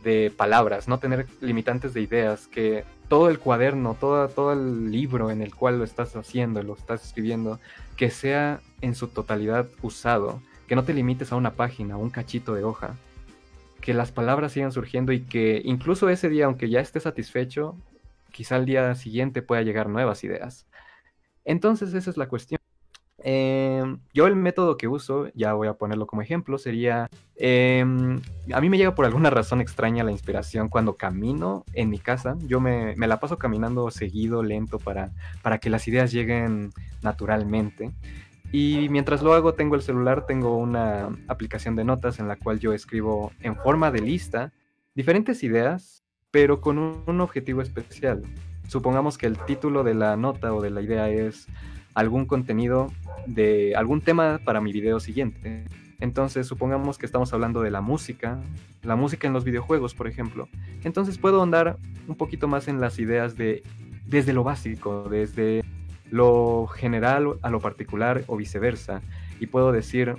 [0.03, 5.31] de palabras, no tener limitantes de ideas, que todo el cuaderno, todo, todo el libro
[5.31, 7.59] en el cual lo estás haciendo, lo estás escribiendo,
[7.97, 12.55] que sea en su totalidad usado, que no te limites a una página, un cachito
[12.55, 12.95] de hoja,
[13.81, 17.77] que las palabras sigan surgiendo y que incluso ese día, aunque ya esté satisfecho,
[18.31, 20.67] quizá al día siguiente pueda llegar nuevas ideas.
[21.49, 22.61] Entonces esa es la cuestión.
[23.21, 28.21] Em, yo el método que uso, ya voy a ponerlo como ejemplo, sería, em,
[28.53, 32.37] a mí me llega por alguna razón extraña la inspiración cuando camino en mi casa,
[32.47, 35.11] yo me, la paso caminando seguido, lento, para,
[35.43, 36.71] para que las ideas lleguen
[37.03, 37.93] naturalmente.
[38.53, 42.61] Y mientras lo hago, tengo el celular, tengo una aplicación de notas en la cual
[42.61, 44.53] yo escribo en forma de lista
[44.95, 48.23] diferentes ideas pero con un, objetivo especial.
[48.69, 51.47] Supongamos que el título de la nota o de la idea es
[51.95, 52.93] algún contenido
[53.27, 55.65] de algún tema para mi video siguiente.
[56.01, 58.41] Entonces, supongamos que estamos hablando de la música,
[58.83, 60.49] la música en los videojuegos, por ejemplo.
[60.85, 63.63] Entonces puedo andar un poquito más en las ideas de
[64.05, 65.65] desde lo básico, desde
[66.11, 69.01] lo general a lo particular o viceversa.
[69.41, 70.15] Y puedo decir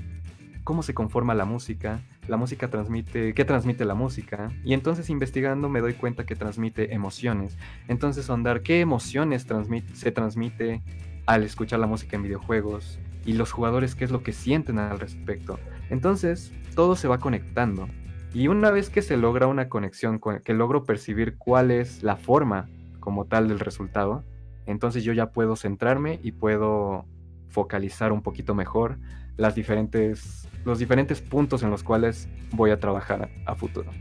[0.64, 4.52] cómo se conforma la música, la música transmite, qué transmite la música.
[4.64, 7.58] Y entonces investigando me doy cuenta que transmite emociones.
[7.88, 9.46] Entonces andar qué emociones
[9.94, 10.82] se transmite
[11.26, 15.00] al escuchar la música en videojuegos y los jugadores qué es lo que sienten al
[15.00, 15.60] respecto.
[15.90, 17.88] Entonces todo se va conectando.
[18.34, 22.70] Y una vez que se logra una conexión, que logro percibir cuál es la forma
[23.00, 24.24] como tal del resultado,
[24.68, 27.06] entonces yo ya puedo centrarme y puedo
[27.48, 29.00] focalizar un poquito mejor
[29.36, 33.92] las diferentes, los diferentes puntos en los cuales voy a trabajar a, futuro.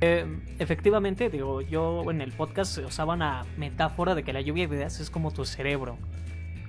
[0.00, 0.26] Eh,
[0.58, 5.00] efectivamente, digo, yo en el podcast usaba una metáfora de que la lluvia de ideas
[5.00, 5.98] es como tu cerebro.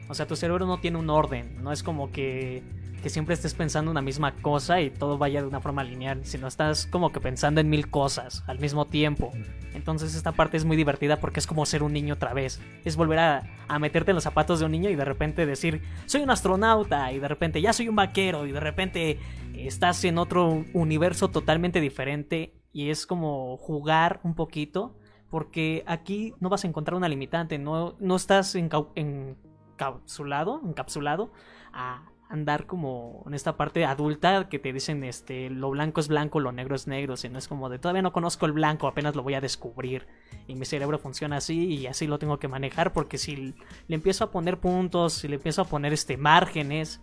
[0.09, 2.63] O sea, tu cerebro no tiene un orden, no es como que
[3.07, 6.45] que siempre estés pensando una misma cosa y todo vaya de una forma lineal, sino
[6.45, 9.31] estás como que pensando en mil cosas al mismo tiempo.
[9.73, 12.59] Entonces esta parte es muy divertida porque es como ser un niño otra vez.
[12.83, 15.83] Es volver a, a, meterte en los zapatos de un niño y de repente decir,
[16.05, 19.19] soy un astronauta y de repente ya soy un vaquero y de repente
[19.55, 26.49] estás en otro universo totalmente diferente y es como jugar un poquito porque aquí no
[26.49, 31.31] vas a encontrar una limitante, no, no estás encapsulado, encapsulado
[31.71, 36.39] a andar como en esta parte adulta que te dicen este lo blanco es blanco,
[36.39, 39.23] lo negro es negro, no es como de todavía no conozco el blanco, apenas lo
[39.23, 40.07] voy a descubrir
[40.47, 44.25] y mi cerebro funciona así y así lo tengo que manejar porque si le empiezo
[44.25, 47.01] a poner puntos, si le empiezo a poner este márgenes,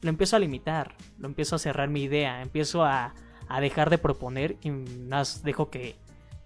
[0.00, 3.14] lo empiezo a limitar, lo empiezo a cerrar mi idea, empiezo a,
[3.48, 5.96] a dejar de proponer y más dejo que,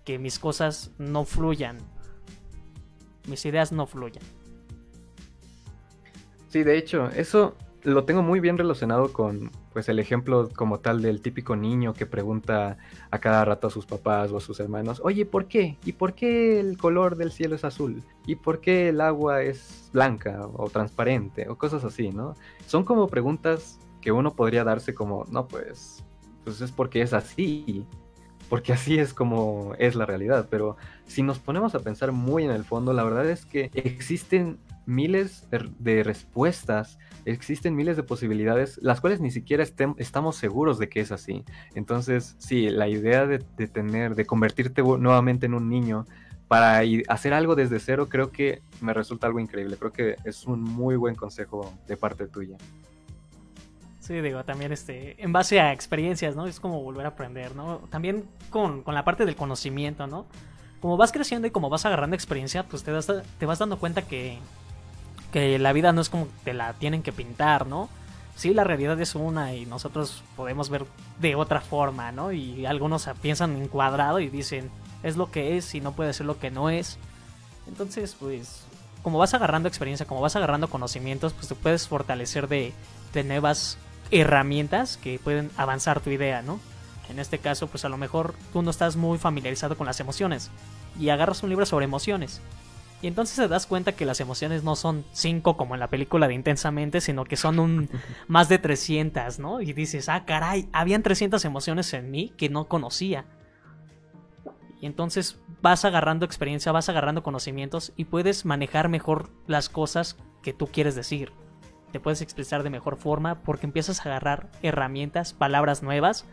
[0.04, 1.78] que mis cosas no fluyan,
[3.28, 4.24] mis ideas no fluyan.
[6.48, 7.56] Sí, de hecho, eso
[7.86, 12.04] lo tengo muy bien relacionado con pues el ejemplo como tal del típico niño que
[12.04, 12.78] pregunta
[13.12, 15.78] a cada rato a sus papás o a sus hermanos, oye, ¿por qué?
[15.84, 18.02] ¿Y por qué el color del cielo es azul?
[18.26, 21.48] ¿Y por qué el agua es blanca o transparente?
[21.48, 22.34] O cosas así, ¿no?
[22.66, 26.04] Son como preguntas que uno podría darse como, no, pues,
[26.42, 27.86] pues es porque es así,
[28.48, 32.50] porque así es como es la realidad, pero si nos ponemos a pensar muy en
[32.50, 39.00] el fondo, la verdad es que existen miles de, respuestas, existen miles de posibilidades, las
[39.00, 41.44] cuales ni siquiera estamos seguros de que es así.
[41.74, 46.06] Entonces, sí, la idea de, tener, de convertirte nuevamente en un niño
[46.48, 49.76] para hacer algo desde cero, creo que me resulta algo increíble.
[49.76, 52.56] Creo que es un muy buen consejo de parte tuya.
[54.06, 56.46] Sí, digo, también este, en base a experiencias, ¿no?
[56.46, 57.78] Es como volver a aprender, ¿no?
[57.90, 60.26] También con, con la parte del conocimiento, ¿no?
[60.80, 64.02] Como vas creciendo y como vas agarrando experiencia, pues te, das, te vas dando cuenta
[64.02, 64.38] que,
[65.32, 67.88] que la vida no es como te la tienen que pintar, ¿no?
[68.36, 70.84] Sí, la realidad es una y nosotros podemos ver
[71.18, 72.30] de otra forma, ¿no?
[72.30, 74.70] Y algunos piensan en cuadrado y dicen,
[75.02, 76.96] es lo que es y no puede ser lo que no es.
[77.66, 78.66] Entonces, pues,
[79.02, 82.72] como vas agarrando experiencia, como vas agarrando conocimientos, pues te puedes fortalecer de,
[83.12, 83.78] de nuevas
[84.10, 86.60] herramientas que pueden avanzar tu idea, ¿no?
[87.08, 90.50] En este caso, pues a lo mejor tú no estás muy familiarizado con las emociones
[90.98, 92.40] y agarras un libro sobre emociones
[93.02, 96.28] y entonces te das cuenta que las emociones no son 5 como en la película
[96.28, 97.90] de Intensamente, sino que son un
[98.28, 99.60] más de 300, ¿no?
[99.60, 103.26] Y dices, ah, caray, habían 300 emociones en mí que no conocía.
[104.80, 110.52] Y entonces vas agarrando experiencia, vas agarrando conocimientos y puedes manejar mejor las cosas que
[110.52, 111.32] tú quieres decir.
[111.92, 116.24] Te puedes expresar de mejor forma porque empiezas a agarrar herramientas, palabras nuevas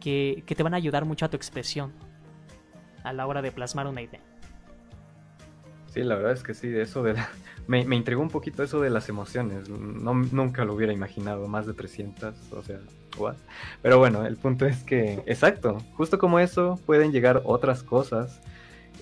[0.00, 1.92] que, que te van a ayudar mucho a tu expresión
[3.04, 4.20] a la hora de plasmar una idea.
[5.86, 7.14] Sí, la verdad es que sí, eso de
[7.66, 9.68] me, me, intrigó un poquito eso de las emociones.
[9.68, 12.78] No, nunca lo hubiera imaginado, más de 300, o sea,
[13.16, 13.36] what?
[13.82, 18.40] Pero bueno, el punto es que, exacto, justo como eso pueden llegar otras cosas.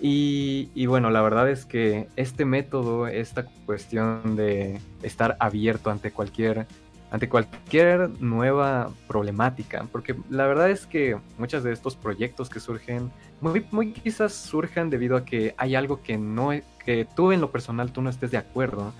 [0.00, 6.10] Y, y bueno, la verdad es que este método, esta cuestión de estar abierto ante
[6.10, 6.66] cualquier
[7.10, 13.12] ante cualquier nueva problemática, porque la verdad es que muchos de estos proyectos que surgen,
[13.40, 16.50] muy, muy quizás surjan debido a que hay algo que no
[16.84, 18.92] que tú en lo personal tú no estés de acuerdo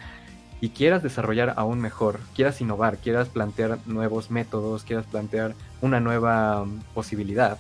[0.60, 6.64] y quieras desarrollar aún mejor, quieras innovar, quieras plantear nuevos métodos, quieras plantear una nueva
[6.94, 7.58] posibilidad,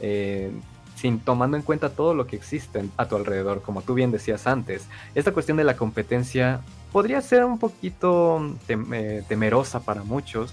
[0.00, 0.50] eh,
[0.94, 4.46] sin tomando en cuenta todo lo que existe a tu alrededor, como tú bien decías
[4.46, 4.86] antes.
[5.14, 6.60] Esta cuestión de la competencia
[6.92, 10.52] podría ser un poquito eh, temerosa para muchos.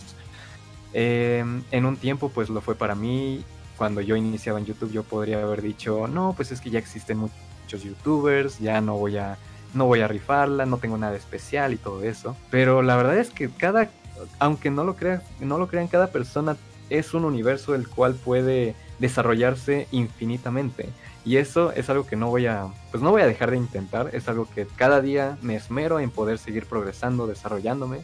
[0.93, 3.45] Eh, en un tiempo pues lo fue para mí
[3.77, 7.17] cuando yo iniciaba en YouTube yo podría haber dicho, no, pues es que ya existen
[7.17, 9.37] muchos youtubers, ya no voy a,
[9.73, 12.35] no voy a rifarla, no tengo nada especial y todo eso.
[12.51, 13.89] Pero la verdad es que cada,
[14.37, 16.57] aunque no lo crean, no lo crean, cada persona
[16.91, 20.89] es un universo el cual puede desarrollarse infinitamente.
[21.25, 24.11] Y eso es algo que no voy a, pues no voy a dejar de intentar,
[24.13, 28.03] es algo que cada día me esmero en poder seguir progresando, desarrollándome.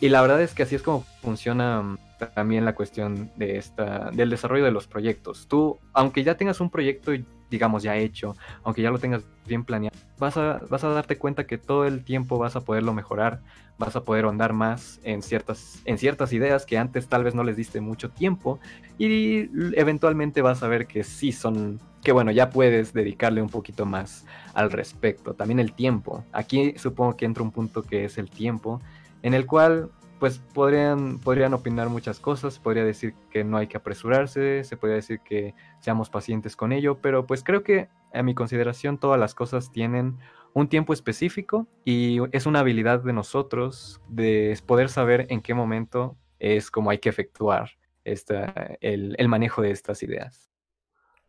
[0.00, 1.98] Y la verdad es que así es como funciona mm,
[2.34, 5.46] también la cuestión de esta, del desarrollo de los proyectos.
[5.48, 7.12] Tú, aunque ya tengas un proyecto,
[7.52, 8.34] digamos, ya hecho,
[8.64, 12.02] aunque ya lo tengas bien planeado, vas a, vas a darte cuenta que todo el
[12.02, 13.40] tiempo vas a poderlo mejorar,
[13.78, 17.44] vas a poder ahondar más en ciertas, en ciertas ideas que antes tal vez no
[17.44, 18.58] les diste mucho tiempo
[18.98, 23.86] y eventualmente vas a ver que sí son que bueno, ya puedes dedicarle un poquito
[23.86, 25.34] más al respecto.
[25.34, 26.24] También el tiempo.
[26.32, 28.80] Aquí supongo que entra un punto que es el tiempo,
[29.22, 29.90] en el cual
[30.22, 34.94] pues podrían, podrían opinar muchas cosas, podría decir que no hay que apresurarse, se podría
[34.94, 39.34] decir que seamos pacientes con ello, pero pues creo que a mi consideración todas las
[39.34, 40.18] cosas tienen
[40.54, 46.16] un tiempo específico y es una habilidad de nosotros de poder saber en qué momento
[46.38, 47.72] es como hay que efectuar
[48.04, 50.52] esta, el, el manejo de estas ideas.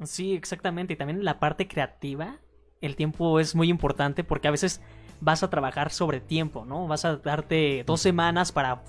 [0.04, 0.94] Sí, exactamente.
[0.94, 2.42] Y también la parte creativa,
[2.80, 4.84] el tiempo es muy importante porque a veces
[5.24, 6.88] vas a trabajar sobre tiempo, ¿no?
[6.88, 8.84] Vas a darte dos semanas para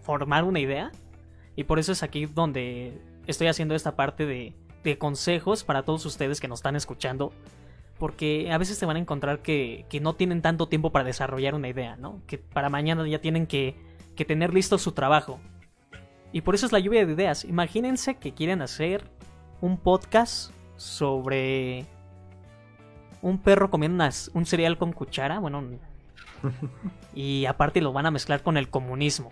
[0.00, 0.90] formar una idea.
[1.54, 6.04] Y por eso es aquí donde estoy haciendo esta parte de, de, consejos para todos
[6.04, 7.32] ustedes que nos están escuchando.
[7.98, 11.54] Porque a veces te van a encontrar que, que, no tienen tanto tiempo para desarrollar
[11.54, 12.20] una idea, ¿no?
[12.26, 13.76] Que para mañana ya tienen que,
[14.16, 15.40] que tener listo su trabajo.
[16.32, 17.44] Y por eso es la lluvia de ideas.
[17.44, 19.08] Imagínense que quieren hacer
[19.60, 21.86] un podcast sobre
[23.22, 25.62] un perro comiendo un cereal con cuchara, bueno,
[27.14, 29.30] y aparte lo van a mezclar con el comunismo.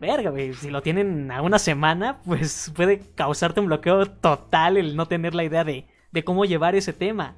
[0.00, 4.96] Verga, güey, si lo tienen a una semana, pues puede causarte un bloqueo total el
[4.96, 7.36] no tener la idea de, de cómo llevar ese tema.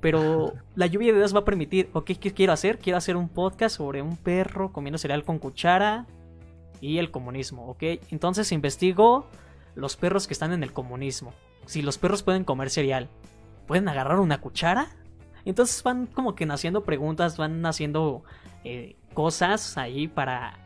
[0.00, 2.78] Pero la lluvia de ideas va a permitir, ok, ¿qué quiero hacer?
[2.78, 6.06] Quiero hacer un podcast sobre un perro comiendo cereal con cuchara
[6.80, 7.82] y el comunismo, ok.
[8.10, 9.26] Entonces investigo
[9.74, 11.34] los perros que están en el comunismo.
[11.66, 13.08] Si los perros pueden comer cereal,
[13.70, 14.88] ¿pueden agarrar una cuchara?
[15.44, 18.24] Entonces van como que naciendo preguntas, van naciendo
[18.64, 20.58] eh, cosas ahí para...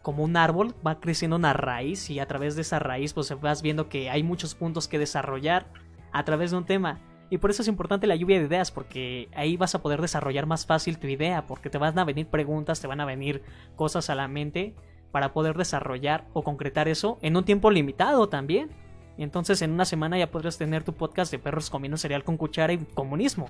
[0.00, 3.60] Como un árbol, va creciendo una raíz y a través de esa raíz pues vas
[3.60, 5.66] viendo que hay muchos puntos que desarrollar
[6.12, 6.98] a través de un tema.
[7.28, 10.46] Y por eso es importante la lluvia de ideas, porque ahí vas a poder desarrollar
[10.46, 13.42] más fácil tu idea, porque te van a venir preguntas, te van a venir
[13.76, 14.74] cosas a la mente
[15.12, 18.70] para poder desarrollar o concretar eso en un tiempo limitado también.
[19.16, 22.36] Y entonces en una semana ya podrás tener tu podcast de perros comiendo cereal con
[22.36, 23.48] cuchara y comunismo.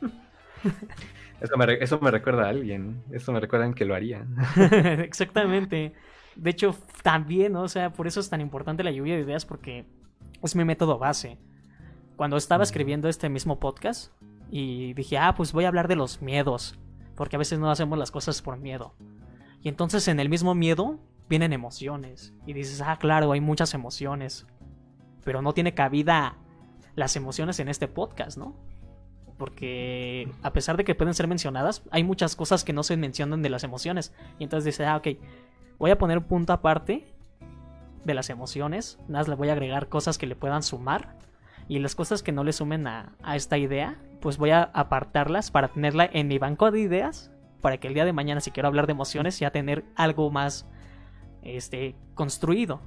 [1.40, 3.02] Eso me, eso me recuerda a alguien.
[3.10, 4.26] Eso me recuerda en que lo haría.
[5.04, 5.92] Exactamente.
[6.34, 9.86] De hecho, también, o sea, por eso es tan importante la lluvia de ideas porque
[10.42, 11.38] es mi método base.
[12.16, 14.12] Cuando estaba escribiendo este mismo podcast
[14.50, 16.78] y dije, ah, pues voy a hablar de los miedos,
[17.14, 18.94] porque a veces no hacemos las cosas por miedo.
[19.62, 22.34] Y entonces en el mismo miedo vienen emociones.
[22.46, 24.46] Y dices, ah, claro, hay muchas emociones.
[25.24, 26.36] Pero no tiene cabida
[26.94, 28.56] las emociones en este podcast, ¿no?
[29.36, 33.42] Porque a pesar de que pueden ser mencionadas, hay muchas cosas que no se mencionan
[33.42, 34.14] de las emociones.
[34.38, 35.08] Y entonces dices, ah, ok,
[35.78, 37.12] voy a poner un punto aparte
[38.04, 38.98] de las emociones.
[39.08, 41.16] Nada más le voy a agregar cosas que le puedan sumar.
[41.68, 45.50] Y las cosas que no le sumen a, a esta idea, pues voy a apartarlas
[45.50, 47.32] para tenerla en mi banco de ideas.
[47.60, 50.66] Para que el día de mañana, si quiero hablar de emociones, ya tener algo más
[51.46, 52.80] este, construido.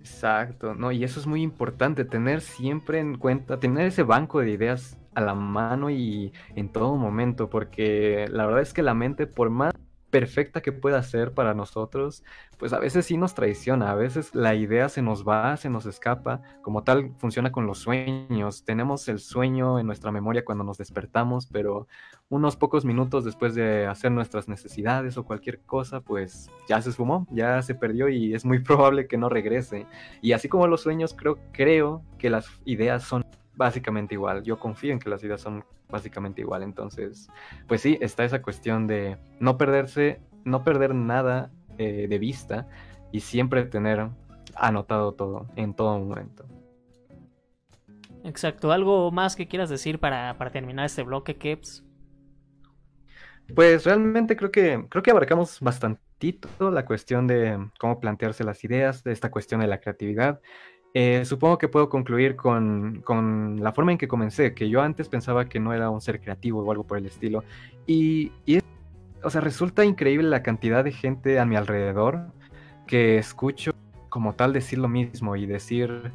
[0.00, 4.50] Exacto, no, y eso es muy importante, tener siempre en cuenta, tener ese banco de
[4.50, 9.26] ideas a la mano y en todo momento, porque la verdad es que la mente,
[9.26, 9.72] por más
[10.10, 12.22] perfecta que pueda ser para nosotros,
[12.58, 15.86] pues a veces sí nos traiciona, a veces la idea se nos va, se nos
[15.86, 20.78] escapa, como tal funciona con los sueños, tenemos el sueño en nuestra memoria cuando nos
[20.78, 21.86] despertamos, pero
[22.28, 27.26] unos pocos minutos después de hacer nuestras necesidades o cualquier cosa, pues ya se esfumó,
[27.30, 29.86] ya se perdió y es muy probable que no regrese.
[30.22, 33.24] Y así como los sueños, creo, creo que las ideas son
[33.56, 34.42] básicamente igual.
[34.42, 36.62] Yo confío en que las ideas son básicamente igual.
[36.62, 37.28] Entonces,
[37.66, 42.68] pues sí, está esa cuestión de no perderse, no perder nada eh, de vista
[43.12, 44.08] y siempre tener
[44.54, 46.46] anotado todo en todo momento.
[48.24, 48.72] Exacto.
[48.72, 51.84] ¿Algo más que quieras decir para, para terminar este bloque, Keps?
[53.54, 59.04] Pues realmente creo que creo que abarcamos bastantito la cuestión de cómo plantearse las ideas,
[59.04, 60.40] de esta cuestión de la creatividad.
[60.98, 65.10] Eh, supongo que puedo concluir con, con, la forma en que comencé, que yo antes
[65.10, 67.44] pensaba que no era un ser creativo o algo por el estilo.
[67.86, 68.60] Y, y
[69.22, 72.28] o sea, resulta increíble la cantidad de gente a mi alrededor
[72.86, 73.72] que escucho
[74.08, 76.12] como tal decir lo mismo y decir,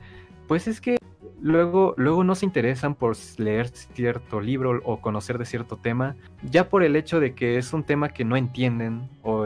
[0.48, 0.98] pues es que
[1.40, 6.70] luego, luego no se interesan por leer cierto libro o conocer de cierto tema, ya
[6.70, 9.46] por el hecho de que es un tema que no entienden o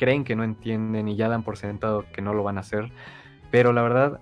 [0.00, 2.90] creen que no entienden y ya dan por sentado que no lo van a hacer.
[3.52, 4.20] Pero la verdad,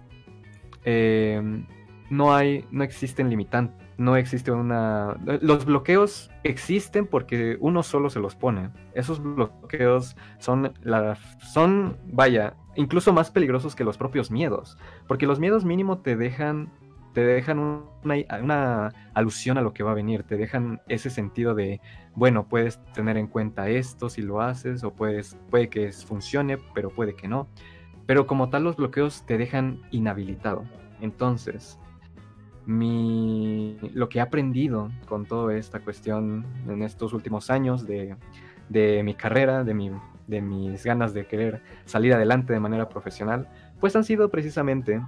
[0.85, 1.65] eh,
[2.11, 3.83] no hay, no existen limitantes.
[3.99, 5.17] No existe una.
[5.41, 8.71] Los bloqueos existen porque uno solo se los pone.
[8.95, 14.77] Esos bloqueos son la, son, vaya, incluso más peligrosos que los propios miedos.
[15.07, 16.73] Porque los miedos mínimo te dejan
[17.13, 21.55] te dejan una, una, alusión a lo que va a venir, te dejan ese sentido
[21.55, 21.81] de,
[22.15, 26.91] bueno, puedes tener en cuenta esto si lo haces, o puedes, puede que funcione, pero
[26.91, 27.49] puede que no.
[28.07, 30.65] Pero como tal los bloqueos te dejan inhabilitado.
[31.01, 31.79] Entonces,
[32.67, 38.17] mi, lo que he aprendido con toda esta cuestión en estos últimos años de,
[38.69, 39.91] de mi carrera, de, mi,
[40.27, 43.49] de mis ganas de querer salir adelante de manera profesional,
[43.81, 45.01] pues han sido precisamente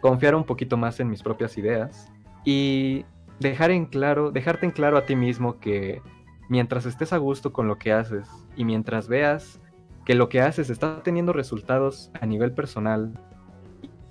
[0.00, 2.12] confiar un poquito más en mis propias ideas
[2.44, 3.04] y
[3.40, 6.02] dejar en claro, dejarte en claro a ti mismo que
[6.48, 9.60] mientras estés a gusto con lo que haces y mientras veas
[10.04, 13.18] que lo que haces está teniendo resultados a nivel personal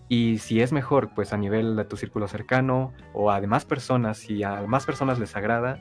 [0.10, 4.30] y si es mejor, pues a nivel de tu círculo cercano o a demás personas,
[4.30, 5.80] y a más personas les agrada,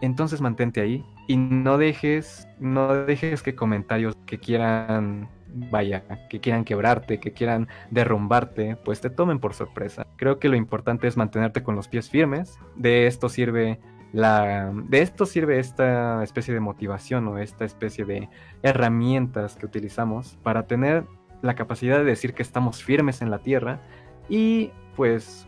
[0.00, 5.28] entonces mantente ahí y no dejes, no dejes que comentarios que quieran
[5.70, 10.06] vaya, que quieran quebrarte, que quieran derrumbarte, pues te tomen por sorpresa.
[10.16, 12.58] Creo que lo importante es mantenerte con los pies firmes.
[12.76, 13.80] De esto sirve
[14.12, 18.28] la de esto sirve esta especie de motivación o esta especie de
[18.62, 21.04] herramientas que utilizamos para tener
[21.42, 23.80] la capacidad de decir que estamos firmes en la tierra
[24.28, 25.46] y pues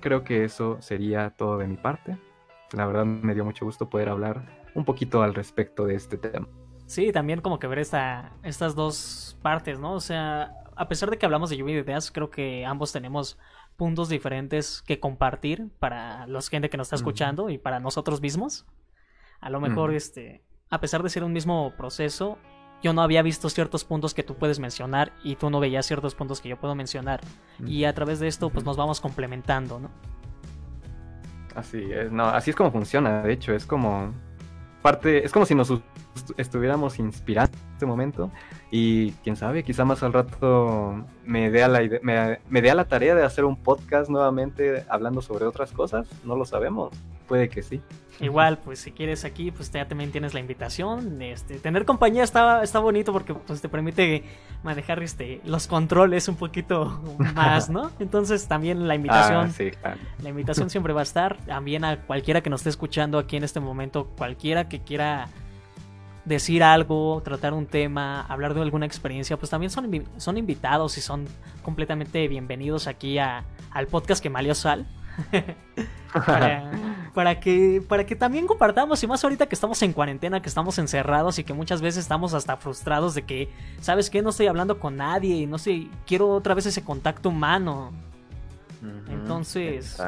[0.00, 2.18] creo que eso sería todo de mi parte.
[2.72, 6.48] La verdad me dio mucho gusto poder hablar un poquito al respecto de este tema.
[6.86, 9.94] Sí, también como que ver esta, estas dos partes, ¿no?
[9.94, 13.38] O sea, a pesar de que hablamos de lluvia de ideas, creo que ambos tenemos
[13.80, 18.66] puntos diferentes que compartir para la gente que nos está escuchando y para nosotros mismos.
[19.40, 22.36] A lo mejor, este, a pesar de ser un mismo proceso,
[22.82, 26.14] yo no había visto ciertos puntos que tú puedes mencionar y tú no veías ciertos
[26.14, 27.22] puntos que yo puedo mencionar.
[27.64, 29.90] Y a través de esto, pues nos vamos complementando, ¿no?
[31.54, 34.12] Así es, no, así es como funciona, de hecho, es como
[34.82, 35.72] parte, es como si nos
[36.36, 38.30] estuviéramos inspirando en este momento
[38.70, 43.14] y quién sabe, quizá más al rato me dé, la me, me dé la tarea
[43.14, 46.92] de hacer un podcast nuevamente hablando sobre otras cosas, no lo sabemos,
[47.30, 47.80] puede que sí.
[48.18, 51.22] Igual, pues si quieres aquí, pues ya también tienes la invitación.
[51.22, 54.24] Este, tener compañía está, está bonito porque pues te permite
[54.64, 57.00] manejar este, los controles un poquito
[57.36, 57.92] más, ¿no?
[58.00, 59.54] Entonces también la invitación,
[59.84, 61.36] ah, la invitación siempre va a estar.
[61.46, 65.28] También a cualquiera que nos esté escuchando aquí en este momento, cualquiera que quiera
[66.24, 71.00] decir algo, tratar un tema, hablar de alguna experiencia, pues también son, son invitados y
[71.00, 71.26] son
[71.62, 74.88] completamente bienvenidos aquí a, al podcast que Malio Sal.
[77.14, 80.78] para, que, para que también compartamos, y más ahorita que estamos en cuarentena, que estamos
[80.78, 83.48] encerrados y que muchas veces estamos hasta frustrados de que,
[83.80, 84.22] ¿sabes qué?
[84.22, 87.92] No estoy hablando con nadie y no sé, quiero otra vez ese contacto humano.
[89.08, 90.00] Entonces,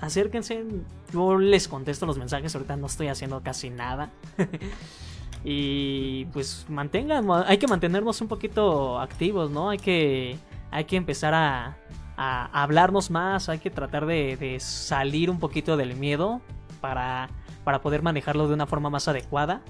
[0.00, 0.64] acérquense,
[1.12, 4.10] yo les contesto los mensajes, ahorita no estoy haciendo casi nada.
[5.44, 9.70] y pues mantengan, hay que mantenernos un poquito activos, ¿no?
[9.70, 10.36] Hay que,
[10.70, 11.76] hay que empezar a,
[12.16, 16.40] a hablarnos más, hay que tratar de, salir un poquito del miedo
[16.80, 17.28] para,
[17.64, 19.62] para, poder manejarlo de una forma más adecuada.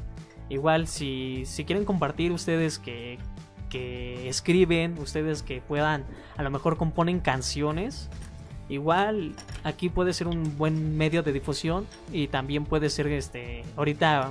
[0.49, 3.18] Igual si, si quieren compartir ustedes que,
[3.68, 6.05] que escriben, ustedes que puedan,
[6.36, 8.09] a lo mejor componen canciones,
[8.68, 9.34] igual
[9.64, 14.30] aquí puede ser un buen medio de difusión y también puede ser este ahorita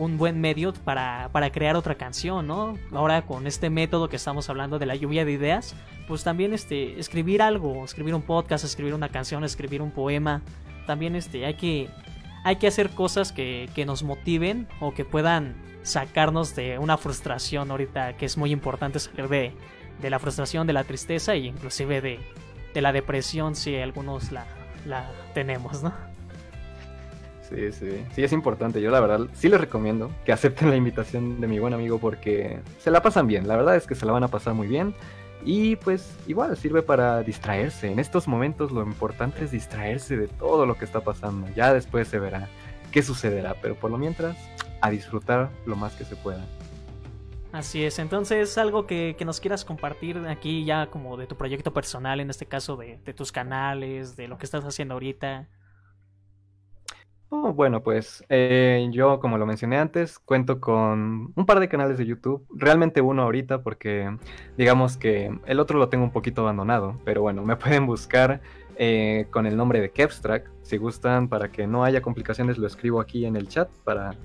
[0.00, 2.78] un buen medio para, para, crear otra canción, ¿no?
[2.90, 5.76] Ahora con este método que estamos hablando de la lluvia de ideas,
[6.08, 10.40] pues también este, escribir algo, escribir un podcast, escribir una canción, escribir un poema,
[10.86, 11.90] también este, hay que,
[12.44, 17.70] hay que hacer cosas que, que nos motiven o que puedan sacarnos de una frustración
[17.70, 19.52] ahorita que es muy importante salir de,
[20.00, 22.20] de la frustración, de la tristeza e inclusive de,
[22.72, 24.46] de la depresión si algunos la,
[24.86, 26.09] la tenemos, ¿no?
[27.50, 28.80] Sí, sí, sí es importante.
[28.80, 32.60] Yo la verdad sí les recomiendo que acepten la invitación de mi buen amigo porque
[32.78, 33.48] se la pasan bien.
[33.48, 34.94] La verdad es que se la van a pasar muy bien.
[35.44, 37.90] Y pues igual sirve para distraerse.
[37.90, 41.48] En estos momentos lo importante es distraerse de todo lo que está pasando.
[41.56, 42.48] Ya después se verá
[42.92, 43.56] qué sucederá.
[43.60, 44.36] Pero por lo mientras,
[44.80, 46.44] a disfrutar lo más que se pueda.
[47.52, 52.20] Así es, entonces algo que, nos quieras compartir aquí ya como de tu proyecto personal,
[52.20, 55.48] en este caso de, de tus canales, de lo que estás haciendo ahorita.
[57.32, 61.96] Oh, bueno, pues eh, yo, como lo mencioné antes, cuento con un par de canales
[61.96, 62.44] de YouTube.
[62.52, 64.16] Realmente uno ahorita porque
[64.58, 66.98] digamos que el otro lo tengo un poquito abandonado.
[67.04, 68.40] Pero bueno, me pueden buscar
[68.76, 70.50] eh, con el nombre de Kevstrack.
[70.62, 74.16] Si gustan, para que no haya complicaciones, lo escribo aquí en el chat para,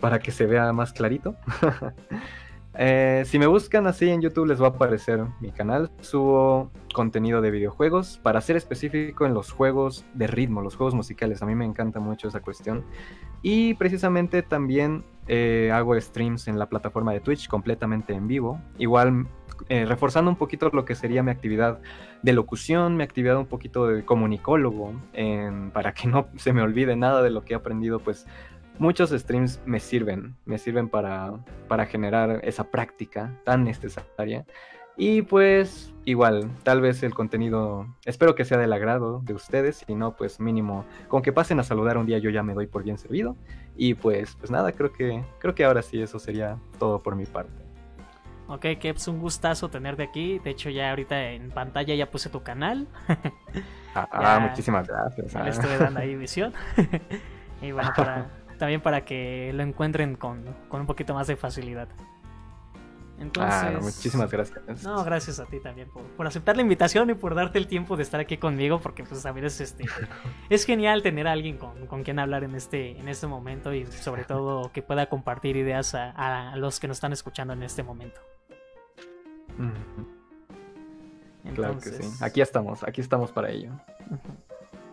[0.00, 1.36] para que se vea más clarito.
[2.80, 5.90] Eh, si me buscan así en YouTube les va a aparecer mi canal.
[6.00, 11.42] Subo contenido de videojuegos, para ser específico en los juegos de ritmo, los juegos musicales.
[11.42, 12.84] A mí me encanta mucho esa cuestión.
[13.42, 18.60] Y precisamente también eh, hago streams en la plataforma de Twitch completamente en vivo.
[18.78, 19.26] Igual
[19.68, 21.80] eh, reforzando un poquito lo que sería mi actividad
[22.22, 24.92] de locución, mi actividad un poquito de comunicólogo,
[25.72, 28.24] para que no se me olvide nada de lo que he aprendido, pues
[28.78, 31.34] muchos streams me sirven, me sirven para,
[31.68, 34.44] para generar esa práctica tan necesaria.
[34.96, 39.94] Y pues igual, tal vez el contenido, espero que sea del agrado de ustedes, si
[39.94, 42.82] no, pues mínimo, con que pasen a saludar un día yo ya me doy por
[42.82, 43.36] bien servido.
[43.76, 47.26] Y pues, pues nada, creo que, creo que ahora sí eso sería todo por mi
[47.26, 47.68] parte.
[48.48, 50.40] Ok, es un gustazo tenerte aquí.
[50.40, 52.88] De hecho, ya ahorita en pantalla ya puse tu canal.
[53.94, 55.34] ah, muchísimas gracias.
[55.34, 56.54] le estoy dando ahí visión.
[57.62, 61.88] y bueno, para, también para que lo encuentren con, un poquito más de facilidad.
[63.18, 64.84] Entonces, muchísimas gracias.
[64.84, 68.04] No, gracias a ti también por, aceptar la invitación y por darte el tiempo de
[68.04, 69.86] estar aquí conmigo, porque pues a veces este,
[70.50, 74.24] es genial tener a alguien con, quien hablar en este, en este momento y sobre
[74.26, 78.20] todo que pueda compartir ideas a, los que nos están escuchando en este momento.
[81.54, 82.08] claro que sí.
[82.20, 83.72] Aquí estamos, aquí estamos para ello.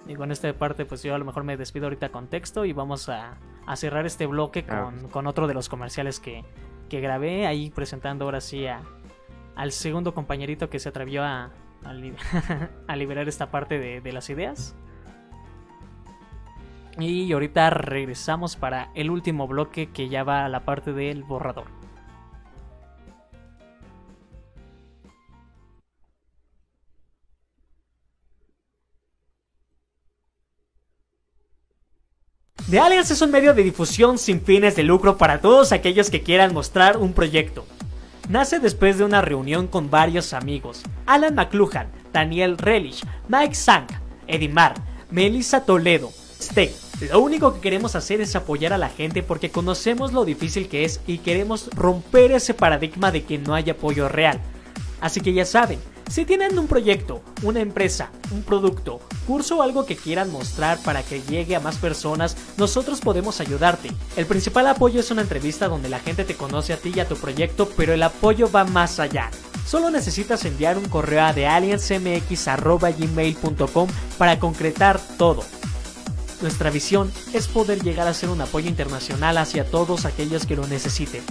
[0.07, 2.73] Y con esta parte, pues yo a lo mejor me despido ahorita con texto y
[2.73, 3.37] vamos a,
[3.75, 6.43] cerrar este bloque ah, con, otro de los comerciales que,
[6.89, 8.81] grabé, ahí presentando ahora sí a,
[9.55, 11.51] al segundo compañerito que se atrevió a,
[12.87, 14.75] a, liberar esta parte de, de las ideas.
[16.97, 21.65] Y ahorita regresamos para el último bloque que ya va a la parte del borrador.
[32.69, 36.23] The Alliance es un medio de difusión sin fines de lucro para todos aquellos que
[36.23, 37.63] quieran mostrar un proyecto.
[38.27, 43.85] Nace después de una reunión con varios amigos, Alan McLuhan, Daniel Relish, Mike Sang,
[44.25, 44.73] Edimar,
[45.11, 46.09] Melissa Toledo,
[46.41, 46.71] Steak.
[47.11, 50.85] Lo único que queremos hacer es apoyar a la gente porque conocemos lo difícil que
[50.85, 54.41] es y queremos romper ese paradigma de que no hay apoyo real.
[55.01, 55.77] Así que ya saben,
[56.09, 61.03] si tienen un proyecto, una empresa, un producto, curso o algo que quieran mostrar para
[61.03, 63.91] que llegue a más personas, nosotros podemos ayudarte.
[64.15, 67.07] El principal apoyo es una entrevista donde la gente te conoce a ti y a
[67.07, 69.31] tu proyecto, pero el apoyo va más allá.
[69.65, 75.43] Solo necesitas enviar un correo a thealiensmx.gmail.com para concretar todo.
[76.41, 80.67] Nuestra visión es poder llegar a ser un apoyo internacional hacia todos aquellos que lo
[80.67, 81.23] necesiten.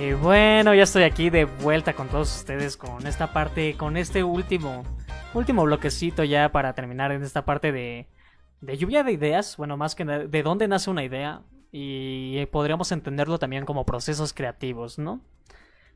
[0.00, 4.24] Y bueno, ya estoy aquí de vuelta con todos ustedes con esta parte, con este
[4.24, 4.82] último,
[5.34, 8.08] último bloquecito ya para terminar en esta parte de,
[8.62, 9.58] de lluvia de ideas.
[9.58, 14.98] Bueno, más que de dónde nace una idea y podríamos entenderlo también como procesos creativos,
[14.98, 15.20] ¿no?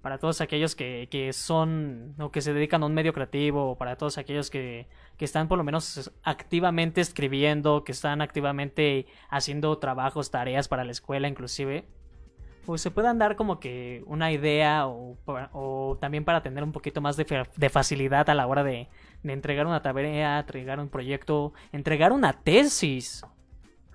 [0.03, 3.97] Para todos aquellos que, que son o que se dedican a un medio creativo, para
[3.97, 4.87] todos aquellos que,
[5.17, 10.93] que están por lo menos activamente escribiendo, que están activamente haciendo trabajos, tareas para la
[10.93, 11.87] escuela inclusive
[12.65, 17.17] pues se puedan dar como que una idea o, también para tener un poquito más
[17.17, 18.89] de, facilidad a la hora de,
[19.23, 23.25] entregar una tarea, entregar un proyecto, entregar una tesis.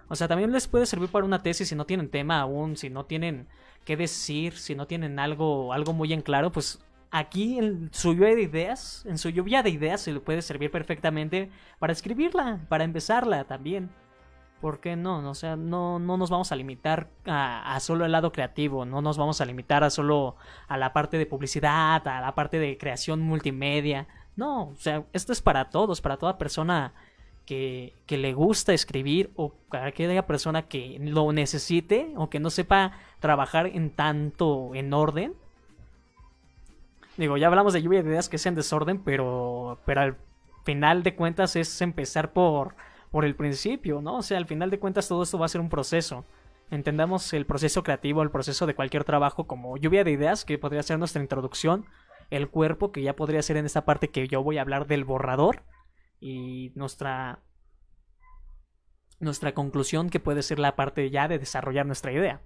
[0.08, 2.90] O sea, también les puede servir para una tesis si no tienen tema aún, si
[2.90, 3.48] no tienen
[3.86, 6.80] qué decir, si no tienen algo, algo muy en claro, pues
[7.12, 10.72] aquí en su lluvia de ideas, en su lluvia de ideas se le puede servir
[10.72, 11.50] perfectamente
[11.80, 13.90] para escribirla, para empezarla también.
[14.62, 15.30] ¿Por qué no?
[15.30, 19.02] O sea, no, no nos vamos a limitar a, a, solo el lado creativo, no
[19.02, 20.36] nos vamos a limitar a solo
[20.68, 24.08] a la parte de publicidad, a la parte de creación multimedia.
[24.36, 26.94] No, o sea, esto es para todos, para toda persona
[27.46, 32.50] que, que le gusta escribir o para aquella persona que lo necesite o que no
[32.50, 35.34] sepa trabajar en tanto en orden.
[37.18, 40.18] Digo, ya hablamos de lluvia de ideas que es en desorden, pero, pero al
[40.64, 42.76] final de cuentas es empezar por
[43.12, 44.18] por el principio, ¿no?
[44.18, 46.26] O sea, al final de cuentas todo esto va a ser un proceso.
[46.72, 50.84] Entendamos el proceso creativo, el proceso de cualquier trabajo como lluvia de ideas, que podría
[50.84, 51.86] ser nuestra introducción,
[52.30, 55.04] el cuerpo, que ya podría ser en esta parte que yo voy a hablar del
[55.04, 55.64] borrador,
[56.20, 57.40] y nuestra
[59.20, 62.42] nuestra conclusión que puede ser la parte ya de desarrollar nuestra idea.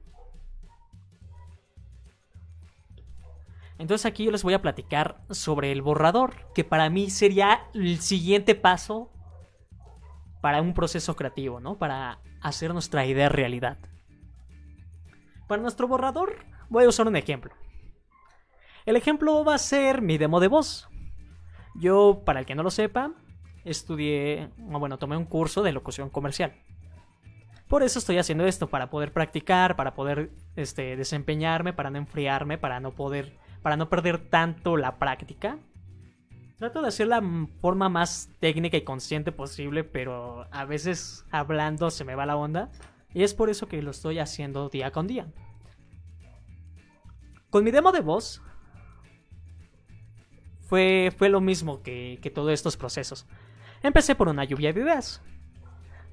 [3.78, 8.00] Entonces aquí yo les voy a platicar sobre el borrador, que para mí sería el
[8.00, 9.12] siguiente paso
[10.44, 11.78] para un proceso creativo, ¿no?
[11.78, 13.78] Para hacer nuestra idea realidad.
[15.48, 17.54] Para nuestro borrador voy a usar un ejemplo.
[18.86, 20.90] El ejemplo va a ser mi demo de voz.
[21.76, 23.14] Yo, para el que no lo sepa,
[23.64, 26.54] estudié, bueno, tomé un curso de locución comercial.
[27.70, 32.58] Por eso estoy haciendo esto, para poder practicar, para poder este, desempeñarme, para no enfriarme,
[32.58, 35.58] para no poder, para no perder tanto la práctica
[36.58, 37.22] Trato de hacer la
[37.62, 42.72] forma más técnica y consciente posible, pero a veces hablando se me va la onda.
[43.14, 45.28] Y es por eso que lo estoy haciendo día con día.
[47.50, 48.42] Con mi demo de voz
[50.62, 53.28] fue, fue lo mismo que, que todos estos procesos.
[53.84, 55.22] Empecé por una lluvia de ideas.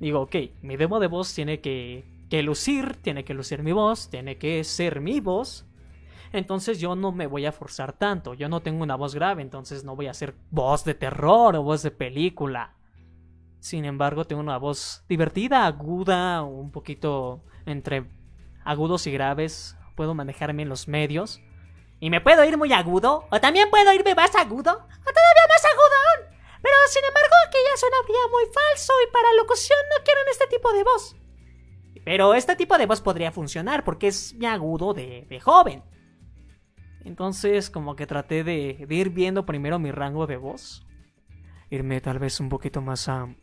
[0.01, 4.11] Digo, ok, mi demo de voz tiene que, que lucir, tiene que lucir mi voz,
[4.11, 5.67] tiene que ser mi voz
[6.33, 8.35] entonces yo no me voy a forzar tanto.
[8.35, 11.63] Yo no tengo una voz grave, entonces no voy a hacer voz de terror o
[11.63, 12.77] voz de película.
[13.59, 18.11] Sin embargo, tengo una voz divertida, aguda, un poquito entre
[18.65, 19.77] agudos y graves.
[19.97, 21.41] Puedo manejarme en los medios.
[21.99, 25.65] Y me puedo ir muy agudo, o también puedo irme más agudo, o todavía más
[25.67, 26.35] agudón.
[26.63, 30.73] Pero sin embargo, aquí ya sonaría muy falso y para locución no quieren este tipo
[30.73, 31.17] de voz.
[32.03, 35.83] Pero este tipo de voz podría funcionar porque es mi agudo de joven.
[37.05, 40.87] Entonces como que traté de, ir viendo primero mi rango de voz.
[41.71, 43.35] Irme tal vez un poquito más a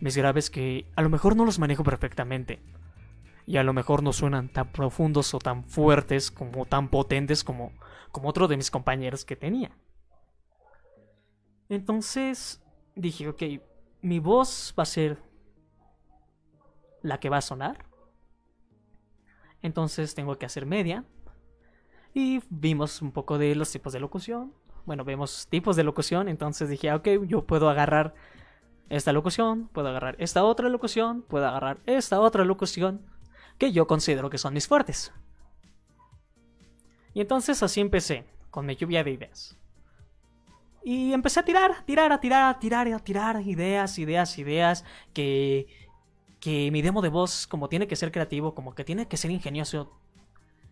[0.00, 2.60] mis graves que a lo mejor no los manejo perfectamente.
[3.46, 7.72] Y a lo mejor no suenan tan profundos o tan fuertes como tan potentes como,
[8.12, 9.70] como otro de mis compañeros que tenía.
[11.68, 12.62] Entonces
[12.94, 13.42] dije, ok,
[14.02, 15.22] mi voz va a ser
[17.02, 17.86] la que va a sonar.
[19.62, 21.04] Entonces tengo que hacer media,
[22.14, 24.52] y vimos un poco de los tipos de locución.
[24.86, 28.14] Bueno, vemos tipos de locución, entonces dije, ah, ok, yo puedo agarrar
[28.88, 33.06] esta locución, puedo agarrar esta otra locución, puedo agarrar esta otra locución,
[33.58, 35.12] que yo considero que son mis fuertes.
[37.14, 39.56] Y entonces así empecé, con mi lluvia de ideas.
[40.82, 45.66] Y empecé a tirar, tirar, a tirar, a tirar, a tirar ideas, ideas, ideas, que,
[46.40, 49.30] que mi demo de voz, como tiene que ser creativo, como que tiene que ser
[49.30, 49.99] ingenioso,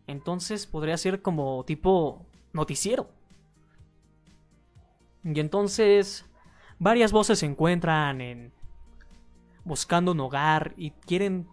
[0.09, 3.09] entonces podría ser como tipo noticiero.
[5.23, 6.25] Y entonces
[6.79, 8.53] varias voces se encuentran en
[9.65, 11.47] buscando un hogar y quieren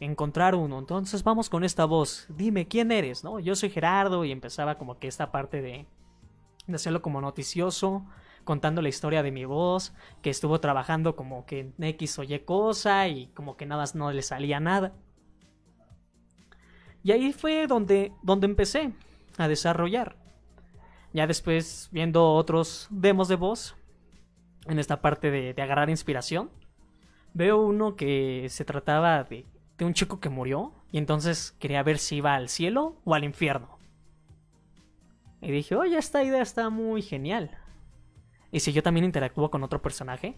[0.00, 0.78] encontrar uno.
[0.78, 2.26] Entonces vamos con esta voz.
[2.30, 3.38] Dime quién eres, ¿no?
[3.38, 5.86] Yo soy Gerardo y empezaba como que esta parte de,
[6.66, 8.06] de hacerlo como noticioso,
[8.44, 9.92] contando la historia de mi voz,
[10.22, 14.10] que estuvo trabajando como que en X o Y cosa y como que nada no
[14.10, 14.94] le salía nada.
[17.02, 18.92] Y ahí fue donde, donde empecé
[19.38, 20.16] a desarrollar.
[21.12, 23.76] Ya después, viendo otros demos de voz,
[24.66, 26.50] en esta parte de, agarrar inspiración,
[27.32, 29.46] veo uno que se trataba de,
[29.78, 33.24] de un chico que murió y entonces quería ver si iba al cielo o al
[33.24, 33.78] infierno.
[35.40, 37.58] Y dije, oye, esta idea está muy genial.
[38.52, 40.36] ¿Y si yo también interactúo con otro personaje?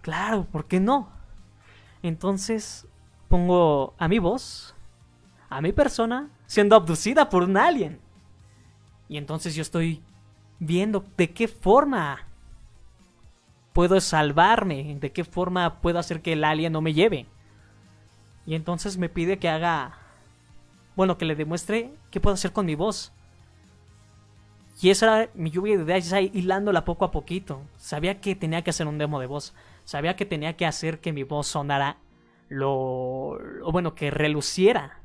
[0.00, 1.12] Claro, ¿por qué no?
[2.02, 2.88] Entonces
[3.28, 4.74] pongo a mi voz
[5.50, 8.00] a mi persona siendo abducida por un alien.
[9.08, 10.02] Y entonces yo estoy
[10.60, 12.26] viendo de qué forma
[13.72, 17.26] puedo salvarme, de qué forma puedo hacer que el alien no me lleve.
[18.46, 19.98] Y entonces me pide que haga,
[20.96, 23.12] bueno, que le demuestre qué puedo hacer con mi voz.
[24.80, 27.60] Y esa era mi lluvia de ideas, hilándola poco a poquito.
[27.76, 29.52] Sabía que tenía que hacer un demo de voz.
[29.84, 31.98] Sabía que tenía que hacer que mi voz sonara
[32.48, 34.99] lo, lo bueno, que reluciera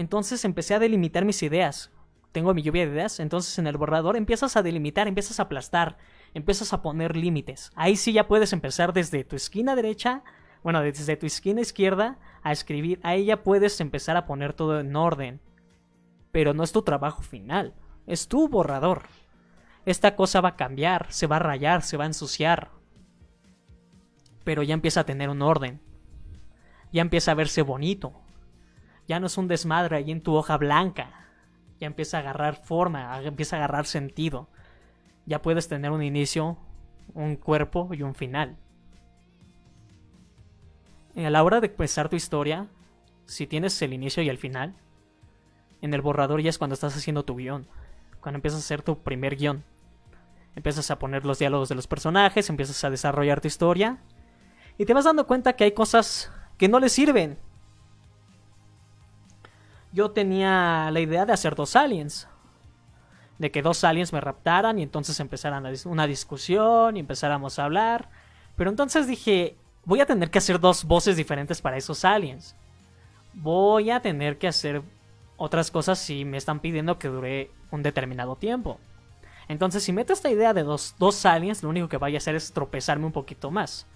[0.00, 1.90] entonces empecé a delimitar mis ideas.
[2.32, 5.98] Tengo mi lluvia de ideas, entonces en el borrador empiezas a delimitar, empiezas a aplastar,
[6.34, 7.72] empiezas a poner límites.
[7.74, 10.22] Ahí sí ya puedes empezar desde tu esquina derecha
[10.62, 14.94] bueno, desde tu esquina izquierda a escribir, a ella puedes empezar a poner todo en
[14.94, 15.40] orden.
[16.32, 17.74] Pero no es tu trabajo final,
[18.06, 19.04] es tu borrador.
[19.86, 22.70] Esta cosa va a cambiar, se va a rayar, se va a ensuciar.
[24.44, 25.80] Pero ya empieza a tener un orden.
[26.92, 28.12] Ya empieza a verse bonito.
[29.10, 31.10] Ya no es un desmadre ahí en tu hoja blanca.
[31.80, 34.46] Ya empieza a agarrar forma, empieza a agarrar sentido.
[35.26, 36.58] Ya puedes tener un inicio,
[37.14, 38.56] un cuerpo y un final.
[41.16, 42.68] A la hora de empezar tu historia,
[43.26, 44.76] si tienes el inicio y el final,
[45.82, 47.66] en el borrador ya es cuando estás haciendo tu guion,
[48.20, 49.64] cuando empiezas a hacer tu primer guion.
[50.54, 53.98] Empiezas a poner los diálogos de los personajes, empiezas a desarrollar tu historia
[54.78, 57.49] y te vas dando cuenta que hay cosas que no le sirven.
[59.92, 62.28] Yo tenía la idea de hacer dos aliens.
[63.38, 68.10] De que dos aliens me raptaran y entonces empezaran una discusión y empezáramos a hablar.
[68.56, 72.54] Pero entonces dije, voy a tener que hacer dos voces diferentes para esos aliens.
[73.32, 74.82] Voy a tener que hacer
[75.36, 78.78] otras cosas si me están pidiendo que dure un determinado tiempo.
[79.48, 82.36] Entonces, si meto esta idea de dos, dos aliens, lo único que vaya a hacer
[82.36, 83.86] es tropezarme un poquito más.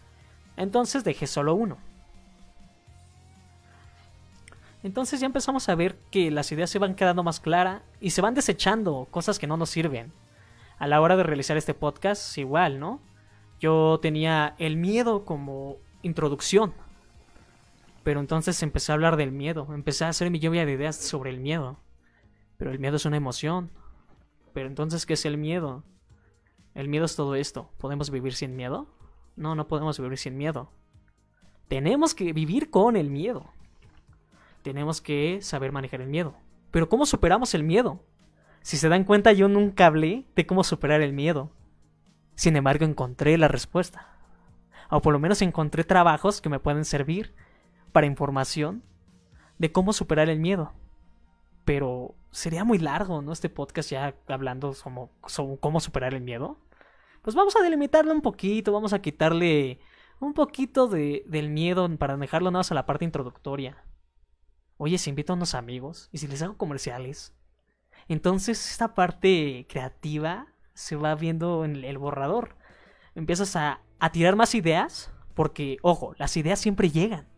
[0.57, 1.79] Entonces dejé solo uno.
[4.85, 8.21] Entonces ya empezamos a ver que las ideas se van quedando más claras y se
[8.21, 10.13] van desechando cosas que no nos sirven.
[10.79, 13.01] A la hora de realizar este podcast, igual, ¿no?
[13.59, 16.75] Yo tenía el miedo como introducción.
[18.03, 21.31] Pero entonces empecé a hablar del miedo, empecé a hacer mi lluvia de ideas sobre
[21.31, 21.79] el miedo.
[22.59, 23.71] Pero el miedo es una emoción.
[24.53, 25.83] Pero entonces, ¿qué es el miedo?
[26.75, 27.71] El miedo es todo esto.
[27.79, 28.87] ¿Podemos vivir sin miedo?
[29.35, 30.71] No, no podemos vivir sin miedo.
[31.69, 33.49] Tenemos que vivir con el miedo.
[34.65, 36.35] Tenemos que saber manejar el miedo.
[36.71, 38.01] Pero ¿cómo superamos el miedo?
[38.63, 41.51] Si se dan cuenta, yo nunca hablé de cómo superar el miedo.
[42.35, 44.09] Sin embargo, encontré la respuesta.
[44.89, 47.35] O por lo menos encontré trabajos que me pueden servir
[47.93, 48.83] para información
[49.59, 50.73] de cómo superar el miedo.
[51.67, 53.33] Pero sería muy largo, ¿no?
[53.33, 55.11] Este podcast ya hablando sobre,
[55.61, 56.57] cómo superar el miedo.
[57.21, 59.79] Pues vamos a delimitarlo un poquito, vamos a quitarle
[60.21, 63.84] un poquito de, del miedo para dejarlo nada más a la parte introductoria.
[64.77, 67.35] Oye, si invito a unos amigos y si les hago comerciales,
[68.09, 72.57] entonces esta parte creativa se va viendo en el borrador.
[73.15, 77.29] Empiezas a, a tirar más ideas, porque, ojo, las ideas siempre llegan.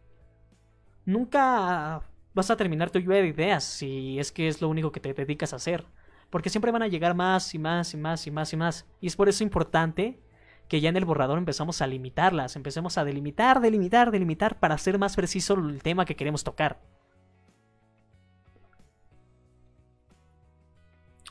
[1.05, 2.03] Nunca
[2.34, 5.14] vas a terminar tu lluvia de ideas si es que es lo único que te
[5.14, 5.87] dedicas a hacer.
[6.30, 8.87] Porque siempre van a llegar más y más y más y más y más.
[9.01, 10.20] Y es por eso importante
[10.68, 14.99] que ya en el borrador empezamos a limitarlas, empecemos a delimitar, delimitar, delimitar para hacer
[14.99, 16.80] más preciso el tema que queremos tocar.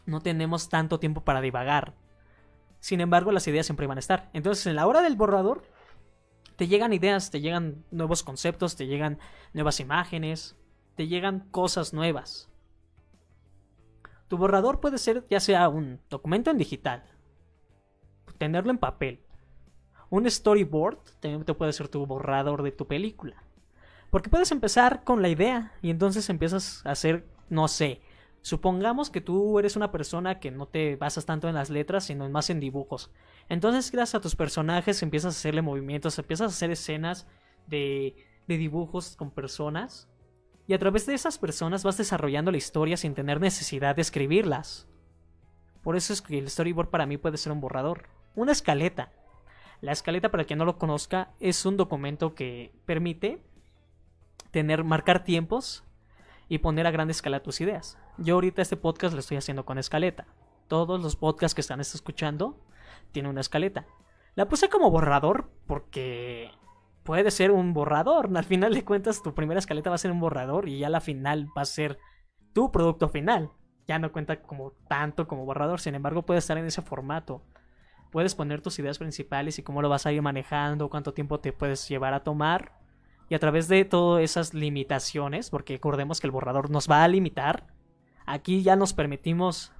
[0.05, 1.93] No tenemos tanto tiempo para divagar.
[2.79, 4.29] Sin embargo, las ideas siempre van a estar.
[4.33, 5.63] Entonces, en la hora del borrador,
[6.55, 9.19] te llegan ideas, te llegan nuevos conceptos, te llegan
[9.53, 10.55] nuevas imágenes,
[10.95, 12.49] te llegan cosas nuevas.
[14.27, 17.03] Tu borrador puede ser ya sea un documento en digital,
[18.37, 19.21] tenerlo en papel.
[20.09, 23.43] Un storyboard también te puede ser tu borrador de tu película.
[24.09, 28.01] Porque puedes empezar con la idea y entonces empiezas a hacer, no sé,
[28.45, 32.29] Supongamos que tú eres una persona que no te basas tanto en las letras, sino
[32.29, 33.09] más en dibujos.
[33.49, 37.25] Entonces, gracias a tus personajes, empiezas a hacerle movimientos, empiezas a hacer escenas
[37.65, 38.15] de,
[38.47, 40.07] de dibujos con personas.
[40.67, 44.87] Y a través de esas personas vas desarrollando la historia sin tener necesidad de escribirlas.
[45.81, 48.09] Por eso es que el storyboard para mí puede ser un borrador.
[48.35, 49.11] Una escaleta.
[49.81, 53.41] La escaleta, para quien no lo conozca, es un documento que permite
[54.51, 55.83] tener, marcar tiempos
[56.47, 57.97] y poner a gran escala tus ideas.
[58.17, 60.27] Yo ahorita este podcast lo estoy haciendo con escaleta.
[60.67, 62.59] Todos los podcasts que están escuchando
[63.11, 63.85] tienen una escaleta.
[64.35, 66.51] La puse como borrador porque
[67.03, 68.29] puede ser un borrador.
[68.35, 71.01] Al final de cuentas, tu primera escaleta va a ser un borrador y ya la
[71.01, 71.97] final va a ser
[72.53, 73.51] tu producto final.
[73.87, 77.43] Ya no cuenta como tanto como borrador, sin embargo, puede estar en ese formato.
[78.11, 81.53] Puedes poner tus ideas principales y cómo lo vas a ir manejando, cuánto tiempo te
[81.53, 82.84] puedes llevar a tomar
[83.29, 87.07] y a través de todas esas limitaciones, porque recordemos que el borrador nos va a
[87.07, 87.67] limitar,
[88.25, 89.71] aquí ya nos permitimos...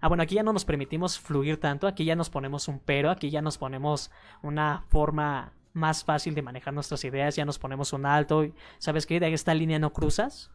[0.00, 3.10] Ah, bueno, aquí ya no nos permitimos fluir tanto, aquí ya nos ponemos un pero,
[3.10, 4.10] aquí ya nos ponemos
[4.42, 9.04] una forma más fácil de manejar nuestras ideas, ya nos ponemos un alto, y ¿sabes
[9.04, 9.20] qué?
[9.20, 10.50] De esta línea no cruzas.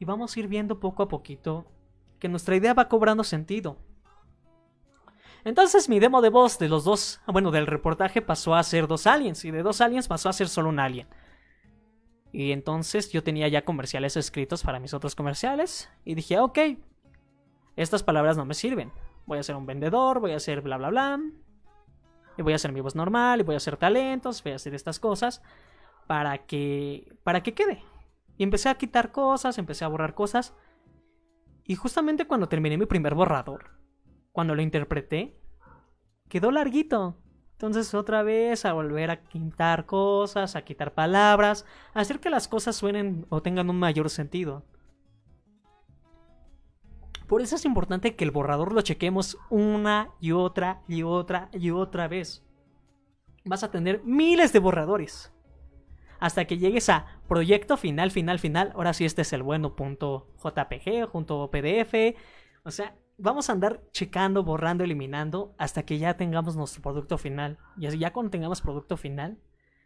[0.00, 1.64] Y vamos a ir viendo poco a poquito
[2.18, 3.78] que nuestra idea va cobrando sentido.
[5.44, 9.06] Entonces mi demo de voz de los dos, bueno, del reportaje pasó a ser dos
[9.06, 11.08] aliens y de dos aliens pasó a ser solo un alien.
[12.32, 16.58] Y entonces yo tenía ya comerciales escritos para mis otros comerciales y dije, ok,
[17.76, 18.92] estas palabras no me sirven.
[19.26, 21.20] Voy a ser un vendedor, voy a ser bla bla bla.
[22.38, 24.74] Y voy a hacer mi voz normal, y voy a hacer talentos, voy a hacer
[24.74, 25.42] estas cosas
[26.06, 27.84] para que para que quede.
[28.38, 30.54] Y empecé a quitar cosas, empecé a borrar cosas.
[31.64, 33.81] Y justamente cuando terminé mi primer borrador,
[34.32, 35.38] cuando lo interpreté,
[36.28, 37.16] quedó larguito.
[37.52, 41.64] Entonces otra vez a volver a quitar cosas, a quitar palabras,
[41.94, 44.64] a hacer que las cosas suenen o tengan un mayor sentido.
[47.28, 51.70] Por eso es importante que el borrador lo chequemos una y otra y otra y
[51.70, 52.44] otra vez.
[53.44, 55.32] Vas a tener miles de borradores.
[56.20, 58.72] Hasta que llegues a proyecto final, final, final.
[58.74, 59.74] Ahora sí, este es el bueno.
[59.74, 62.16] JPG, junto PDF.
[62.64, 67.58] O sea, vamos a andar checando, borrando, eliminando hasta que ya tengamos nuestro producto final.
[67.78, 69.38] Y así ya cuando tengamos producto final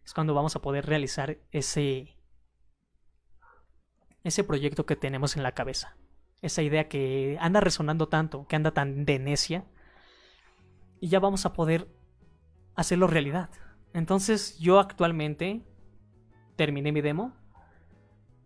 [0.05, 2.16] es cuando vamos a poder realizar ese
[4.24, 5.97] ese proyecto que tenemos en la cabeza
[6.43, 9.64] esa idea que anda resonando tanto, que anda tan de necia,
[11.01, 11.89] y ya vamos a poder
[12.74, 13.51] hacerlo realidad.
[13.93, 15.64] Entonces yo actualmente
[16.57, 17.34] terminé mi demo,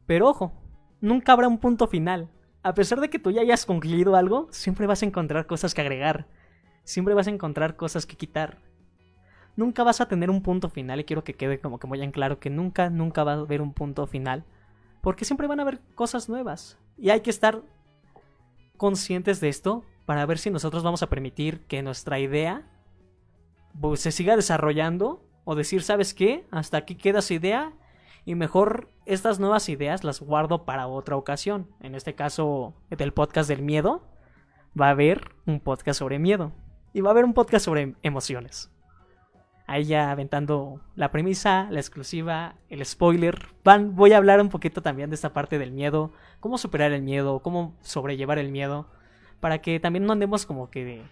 [0.07, 0.53] pero ojo,
[1.01, 2.30] nunca habrá un punto final.
[2.63, 5.81] A pesar de que tú ya hayas concluido algo, siempre vas a encontrar cosas que
[5.81, 6.27] agregar,
[6.85, 8.59] siempre vas a encontrar cosas que quitar.
[9.57, 12.13] Nunca vas a tener un punto final y quiero que quede como que muy en
[12.13, 14.45] claro que nunca, nunca va a haber un punto final.
[15.01, 16.79] Porque siempre van a haber cosas nuevas.
[16.99, 17.63] Y hay que estar
[18.77, 22.67] conscientes de esto para ver si nosotros vamos a permitir que nuestra idea
[23.81, 26.47] pues, se siga desarrollando o decir, ¿sabes qué?
[26.51, 27.73] Hasta aquí queda su idea
[28.25, 31.68] y mejor estas nuevas ideas las guardo para otra ocasión.
[31.81, 34.03] En este caso del podcast del miedo,
[34.79, 36.53] va a haber un podcast sobre miedo
[36.93, 38.71] y va a haber un podcast sobre emociones.
[39.66, 43.39] Ahí ya aventando la premisa, la exclusiva, el spoiler.
[43.62, 47.03] Van, voy a hablar un poquito también de esta parte del miedo, cómo superar el
[47.03, 48.89] miedo, cómo sobrellevar el miedo,
[49.39, 51.03] para que también no andemos como que,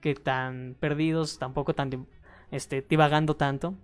[0.00, 2.08] que tan perdidos, tampoco tan
[2.50, 3.74] este, divagando tanto.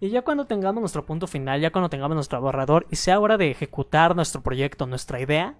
[0.00, 3.36] Y ya cuando tengamos nuestro punto final, ya cuando tengamos nuestro borrador y sea hora
[3.36, 5.56] de ejecutar nuestro proyecto, nuestra idea,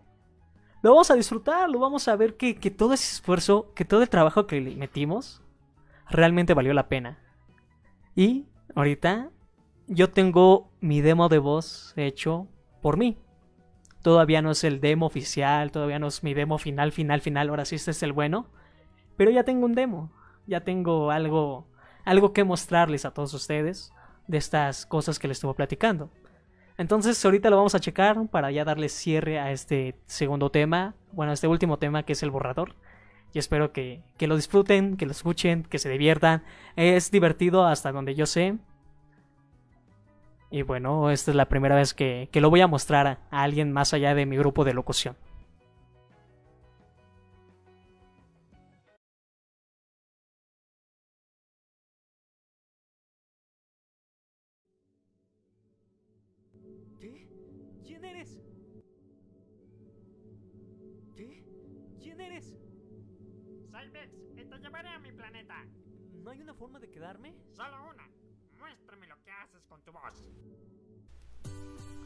[0.81, 4.03] lo vamos a disfrutar, lo vamos a ver que, que todo ese esfuerzo, que todo
[4.03, 5.43] el trabajo que le metimos,
[6.09, 7.19] realmente valió la pena.
[8.15, 9.31] Y ahorita
[9.89, 12.47] yo tengo mi demo de voz hecho
[12.81, 13.19] por mí.
[14.03, 17.65] Todavía no es el demo oficial, todavía no es mi demo final, final, final, ahora
[17.65, 18.47] sí este es el bueno.
[19.17, 20.13] Pero ya tengo un demo,
[20.47, 21.67] ya tengo algo,
[22.05, 23.93] algo que mostrarles a todos ustedes
[24.29, 26.11] de estas cosas que les estuve platicando.
[26.77, 31.33] Entonces ahorita lo vamos a checar para ya darle cierre a este segundo tema, bueno,
[31.33, 32.77] a este último tema que es el borrador
[33.33, 36.43] y espero que, lo disfruten, que lo escuchen, que se diviertan.
[36.77, 38.57] Es divertido hasta donde yo sé.
[40.51, 43.73] Y bueno, esta es la primera vez que, que lo voy a mostrar a, alguien
[43.73, 45.17] más allá de mi grupo de locución.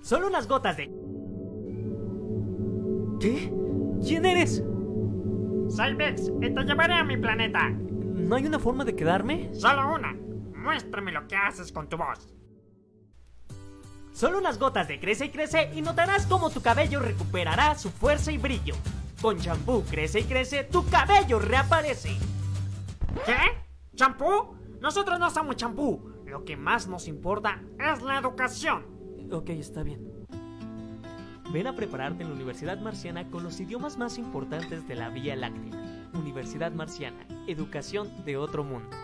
[0.03, 0.92] Solo unas gotas de...
[3.20, 3.53] ¿Qué?
[4.05, 4.64] ¿Quién eres?
[5.68, 7.70] Soy y te llevaré a mi planeta.
[7.70, 9.55] ¿No hay una forma de quedarme?
[9.55, 10.12] Solo una.
[10.55, 12.28] Muéstrame lo que haces con tu voz.
[14.12, 18.32] Solo unas gotas de crece y crece y notarás cómo tu cabello recuperará su fuerza
[18.32, 18.74] y brillo.
[19.22, 22.16] Con champú crece y crece, tu cabello reaparece.
[23.24, 23.36] ¿Qué?
[23.94, 24.57] ¿Champú?
[24.80, 26.12] Nosotros no usamos champú.
[26.26, 28.91] Lo que más nos importa es la educación.
[29.33, 30.26] Ok, está bien.
[31.53, 35.35] Ven a prepararte en la Universidad Marciana con los idiomas más importantes de la Vía
[35.37, 35.80] Láctea.
[36.12, 38.95] Universidad Marciana, educación de otro mundo.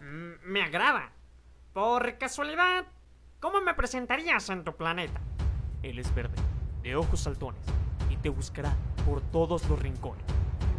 [0.00, 1.12] Mm, me agrada.
[1.74, 2.86] Por casualidad,
[3.38, 5.20] ¿cómo me presentarías en tu planeta?
[5.82, 6.36] Él es verde,
[6.82, 7.60] de ojos saltones,
[8.08, 10.24] y te buscará por todos los rincones.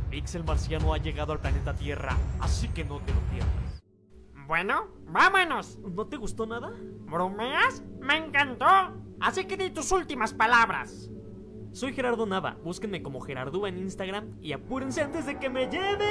[0.09, 3.70] Pixel Marciano ha llegado al planeta Tierra, así que no te lo pierdas.
[4.51, 5.79] Bueno, vámonos.
[5.79, 6.73] ¿No te gustó nada?
[7.09, 7.81] ¿Bromeas?
[8.01, 8.65] Me encantó.
[9.21, 11.09] Así que di tus últimas palabras.
[11.71, 12.57] Soy Gerardo Nava.
[12.61, 16.01] Búsquenme como Gerardúa en Instagram y apúrense antes de que me lleven.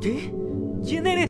[0.00, 0.32] ¿Qué?
[0.86, 1.26] ¿Quién eres?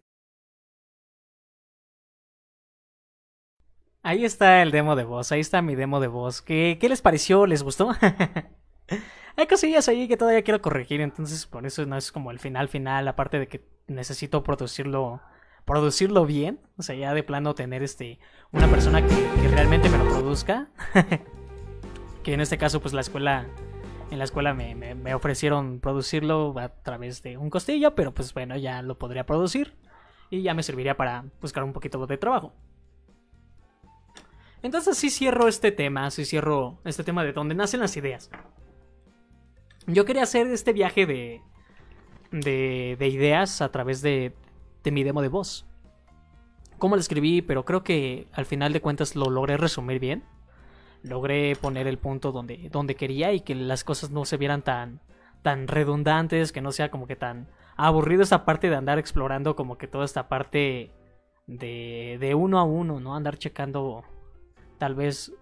[4.03, 6.43] Ahí está el demo de voz, ahí está mi demo de voz.
[6.43, 7.47] ¿Qué, qué les pareció?
[7.47, 7.93] ¿Les gustó?
[9.37, 12.69] Hay cosillas ahí que todavía quiero corregir, entonces por eso no es como el final
[12.69, 15.21] final, aparte de que necesito producirlo
[15.65, 18.19] producirlo bien, o sea, ya de plano tener este
[18.53, 20.69] una persona que, realmente me lo produzca.
[22.23, 23.47] que en este caso pues la escuela
[24.11, 28.57] En la escuela me, me, ofrecieron producirlo a través de un costillo, pero pues bueno,
[28.57, 29.75] ya lo podría producir
[30.31, 32.53] y ya me serviría para buscar un poquito de trabajo.
[34.63, 38.31] Entonces sí cierro este tema, sí cierro este tema de dónde nacen las ideas.
[39.87, 41.43] Yo quería hacer este viaje de,
[42.31, 44.35] de, de ideas a través de,
[44.83, 45.67] de mi demo de voz.
[46.79, 50.25] Cómo lo escribí, pero creo que al final de cuentas lo logré resumir bien.
[51.03, 55.01] Logré poner el punto donde, donde quería y que las cosas no se vieran tan,
[55.43, 59.77] tan redundantes, que no sea como que tan aburrido esa parte de andar explorando como
[59.77, 60.93] que toda esta parte
[61.47, 63.15] de, de uno a uno, ¿no?
[63.15, 64.03] Andar checando
[64.79, 65.33] tal vez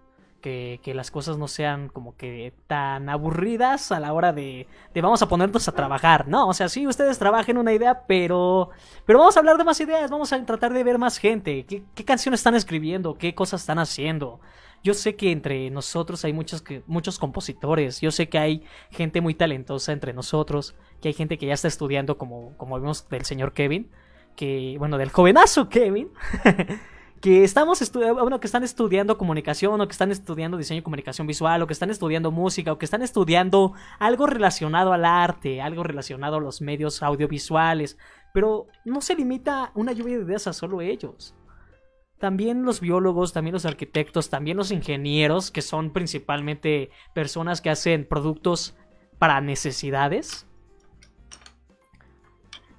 [0.43, 5.21] que, las cosas no sean como que tan aburridas a la hora de, de, vamos
[5.21, 6.49] a ponernos a trabajar, ¿no?
[6.49, 8.69] O sea, sí, ustedes trabajen una idea, pero,
[9.05, 12.05] pero vamos a hablar de más ideas, vamos a tratar de ver más gente, qué,
[12.05, 14.41] canciones están escribiendo, qué cosas están haciendo.
[14.83, 19.33] Yo sé que entre nosotros hay muchos, muchos compositores, yo sé que hay gente muy
[19.33, 23.53] talentosa entre nosotros, que hay gente que ya está estudiando, como, como vimos del señor
[23.53, 23.89] Kevin,
[24.35, 26.09] que, bueno, del jovenazo Kevin,
[27.23, 31.61] que estamos bueno, que están estudiando comunicación, o que están estudiando diseño y comunicación visual,
[31.61, 36.35] o que están estudiando música, o que están estudiando algo relacionado al arte, algo relacionado
[36.35, 37.97] a los medios audiovisuales,
[38.33, 41.33] pero no se limita una lluvia de ideas a solo ellos
[42.19, 48.07] también los biólogos, también los arquitectos, también los ingenieros, que son principalmente personas que hacen
[48.07, 48.77] productos
[49.19, 50.47] para necesidades.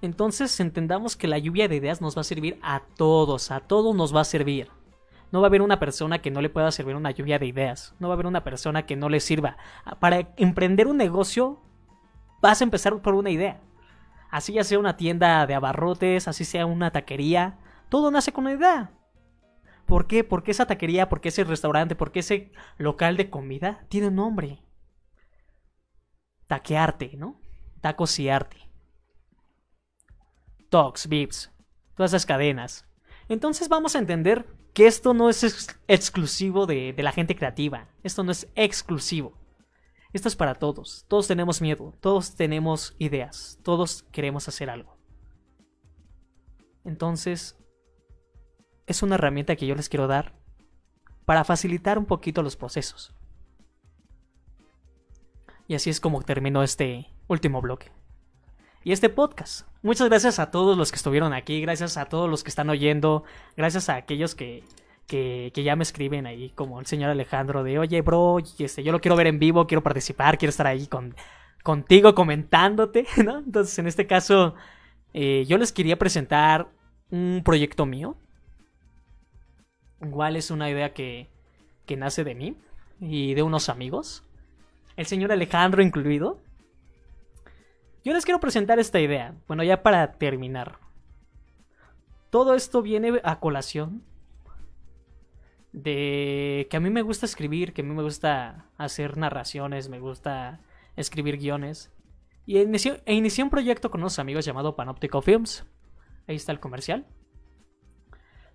[0.05, 3.97] Entonces entendamos que la lluvia de ideas nos va a servir a todos, a todos
[3.97, 4.69] nos va a servir.
[5.33, 7.95] No va a haber una persona que no le pueda servir una lluvia de ideas.
[7.99, 9.57] No va a haber una persona que no le sirva.
[10.01, 11.59] Para emprender un negocio,
[12.43, 13.63] vas a empezar por una idea.
[14.31, 18.55] Así ya sea una tienda de abarrotes, así sea una taquería, todo nace con una
[18.55, 18.93] idea.
[19.87, 20.23] ¿Por qué?
[20.23, 24.63] Porque esa taquería, porque ese restaurante, porque ese local de comida tiene un nombre.
[26.47, 27.41] Taquearte, ¿no?
[27.81, 28.74] Tacos y arte.
[30.75, 31.53] Tox, Vips,
[31.95, 32.85] todas esas cadenas.
[33.29, 37.87] Entonces vamos a entender que esto no es ex exclusivo de, de la gente creativa.
[38.03, 39.39] Esto no es exclusivo.
[40.12, 41.05] Esto es para todos.
[41.07, 41.95] Todos tenemos miedo.
[42.01, 43.61] Todos tenemos ideas.
[43.62, 44.97] Todos queremos hacer algo.
[46.83, 47.57] Entonces,
[48.89, 50.35] es una herramienta que yo les quiero dar
[51.25, 53.14] para facilitar un poquito los procesos.
[55.68, 57.93] Y así es como terminó este último bloque.
[58.85, 59.66] Y este podcast.
[59.82, 63.24] Muchas gracias a todos los que estuvieron aquí, gracias a todos los que están oyendo,
[63.57, 64.62] gracias a aquellos que,
[65.07, 68.93] que, que ya me escriben ahí, como el señor Alejandro, de oye, bro, este, yo
[68.93, 71.16] lo quiero ver en vivo, quiero participar, quiero estar ahí con,
[71.62, 73.07] contigo comentándote.
[73.16, 74.55] Entonces, en este caso,
[75.14, 76.68] eh, yo les quería presentar
[77.11, 78.18] un proyecto mío,
[80.05, 81.28] Igual es una idea que,
[81.87, 82.57] que nace de mí
[83.01, 84.24] y de unos amigos.
[84.97, 86.39] El señor Alejandro incluido.
[88.05, 89.35] Yo les quiero presentar esta idea.
[89.49, 90.79] Bueno, ya para terminar.
[92.29, 94.03] Todo esto viene a colación
[95.73, 100.01] de que a mí me gusta escribir, que a mí me gusta hacer narraciones, me
[100.01, 100.61] gusta
[100.97, 101.93] escribir guiones.
[102.45, 105.65] Y e inicié un proyecto con unos amigos llamado Panoptico Films.
[106.29, 107.07] Ahí está el comercial.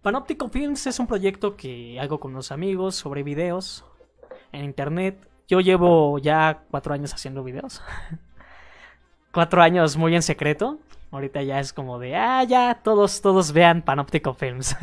[0.03, 3.83] Panoptico Films es un proyecto que hago con unos amigos sobre videos
[4.51, 5.27] en internet.
[5.47, 7.81] Yo llevo ya cuatro años haciendo videos.
[9.31, 10.79] cuatro años muy en secreto.
[11.11, 14.75] Ahorita ya es como de, ah, ya, todos, todos vean Panoptico Films.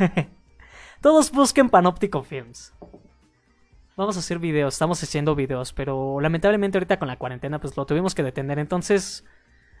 [1.01, 2.73] todos busquen Panoptico Films.
[3.95, 7.85] Vamos a hacer videos, estamos haciendo videos, pero lamentablemente ahorita con la cuarentena pues lo
[7.85, 8.59] tuvimos que detener.
[8.59, 9.25] Entonces,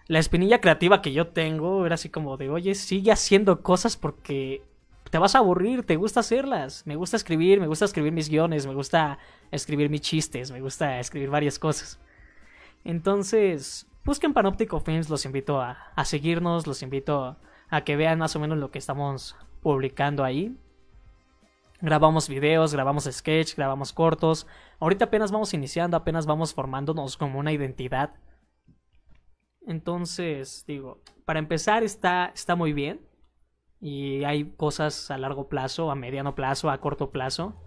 [0.07, 4.63] la espinilla creativa que yo tengo era así como de, oye, sigue haciendo cosas porque
[5.11, 6.83] te vas a aburrir, te gusta hacerlas.
[6.87, 9.19] Me gusta escribir, me gusta escribir mis guiones, me gusta
[9.51, 11.99] escribir mis chistes, me gusta escribir varias cosas.
[12.83, 17.37] Entonces, busquen Panoptico Films, los invito a, a seguirnos, los invito
[17.69, 20.57] a que vean más o menos lo que estamos publicando ahí.
[21.81, 24.47] Grabamos videos, grabamos sketch, grabamos cortos.
[24.79, 28.15] Ahorita apenas vamos iniciando, apenas vamos formándonos como una identidad.
[29.67, 33.05] Entonces, digo, para empezar está, está muy bien
[33.81, 37.61] y hay cosas a largo plazo, a mediano plazo, a corto plazo,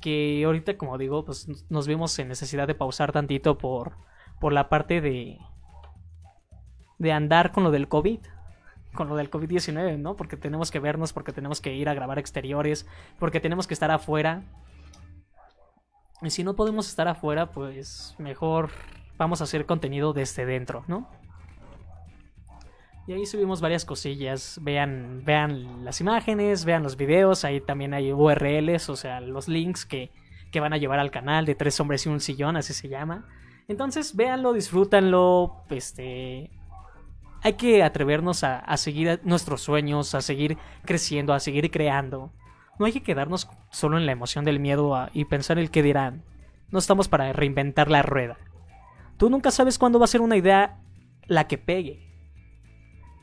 [0.00, 3.96] que ahorita, como digo, pues nos vimos en necesidad de pausar tantito por,
[4.40, 5.38] por la parte de,
[7.02, 8.20] de andar con lo del COVID,
[8.94, 10.14] con lo del COVID-19, ¿no?
[10.14, 12.86] Porque tenemos que vernos, porque tenemos que ir a grabar exteriores,
[13.18, 14.44] porque tenemos que estar afuera.
[16.22, 18.70] Y si no podemos estar afuera, pues mejor
[19.18, 21.08] vamos a hacer contenido desde dentro, ¿no?
[23.08, 24.60] Y ahí subimos varias cosillas.
[24.62, 27.44] Vean, vean las imágenes, vean los videos.
[27.44, 30.12] Ahí también hay URLs, o sea, los links que,
[30.52, 33.26] que van a llevar al canal de Tres Hombres y un Sillón, así se llama.
[33.66, 36.50] Entonces, véanlo, disfrútanlo, este...
[37.42, 42.32] Hay que atrevernos a, seguir nuestros sueños, a seguir creciendo, a seguir creando.
[42.78, 46.22] No hay que quedarnos solo en la emoción del miedo y pensar el que dirán.
[46.70, 48.38] No estamos para reinventar la rueda.
[49.16, 50.80] Tú nunca sabes cuándo va a ser una idea
[51.26, 52.08] la que pegue.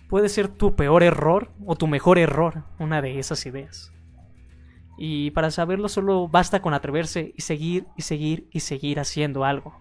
[0.10, 3.94] Puede ser tu peor error o tu mejor error, una de esas ideas.
[4.98, 9.80] Y para saberlo solo basta con atreverse y seguir y seguir y seguir haciendo algo.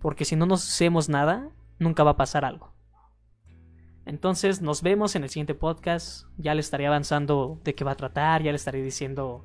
[0.00, 2.75] Porque si no nos hacemos nada, nunca va a pasar algo.
[4.06, 6.26] Entonces nos vemos en el siguiente podcast.
[6.38, 9.44] Ya le estaré avanzando de qué va a tratar, ya le estaré diciendo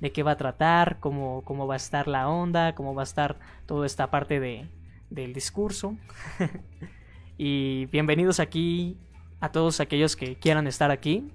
[0.00, 3.04] de qué va a tratar, cómo, cómo va a estar la onda, cómo va a
[3.04, 4.68] estar toda esta parte de,
[5.10, 5.96] del discurso.
[7.38, 8.98] y bienvenidos aquí
[9.38, 11.30] a todos aquellos que quieran estar aquí.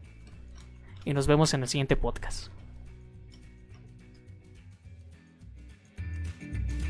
[1.06, 2.55] Y nos vemos en el siguiente podcast.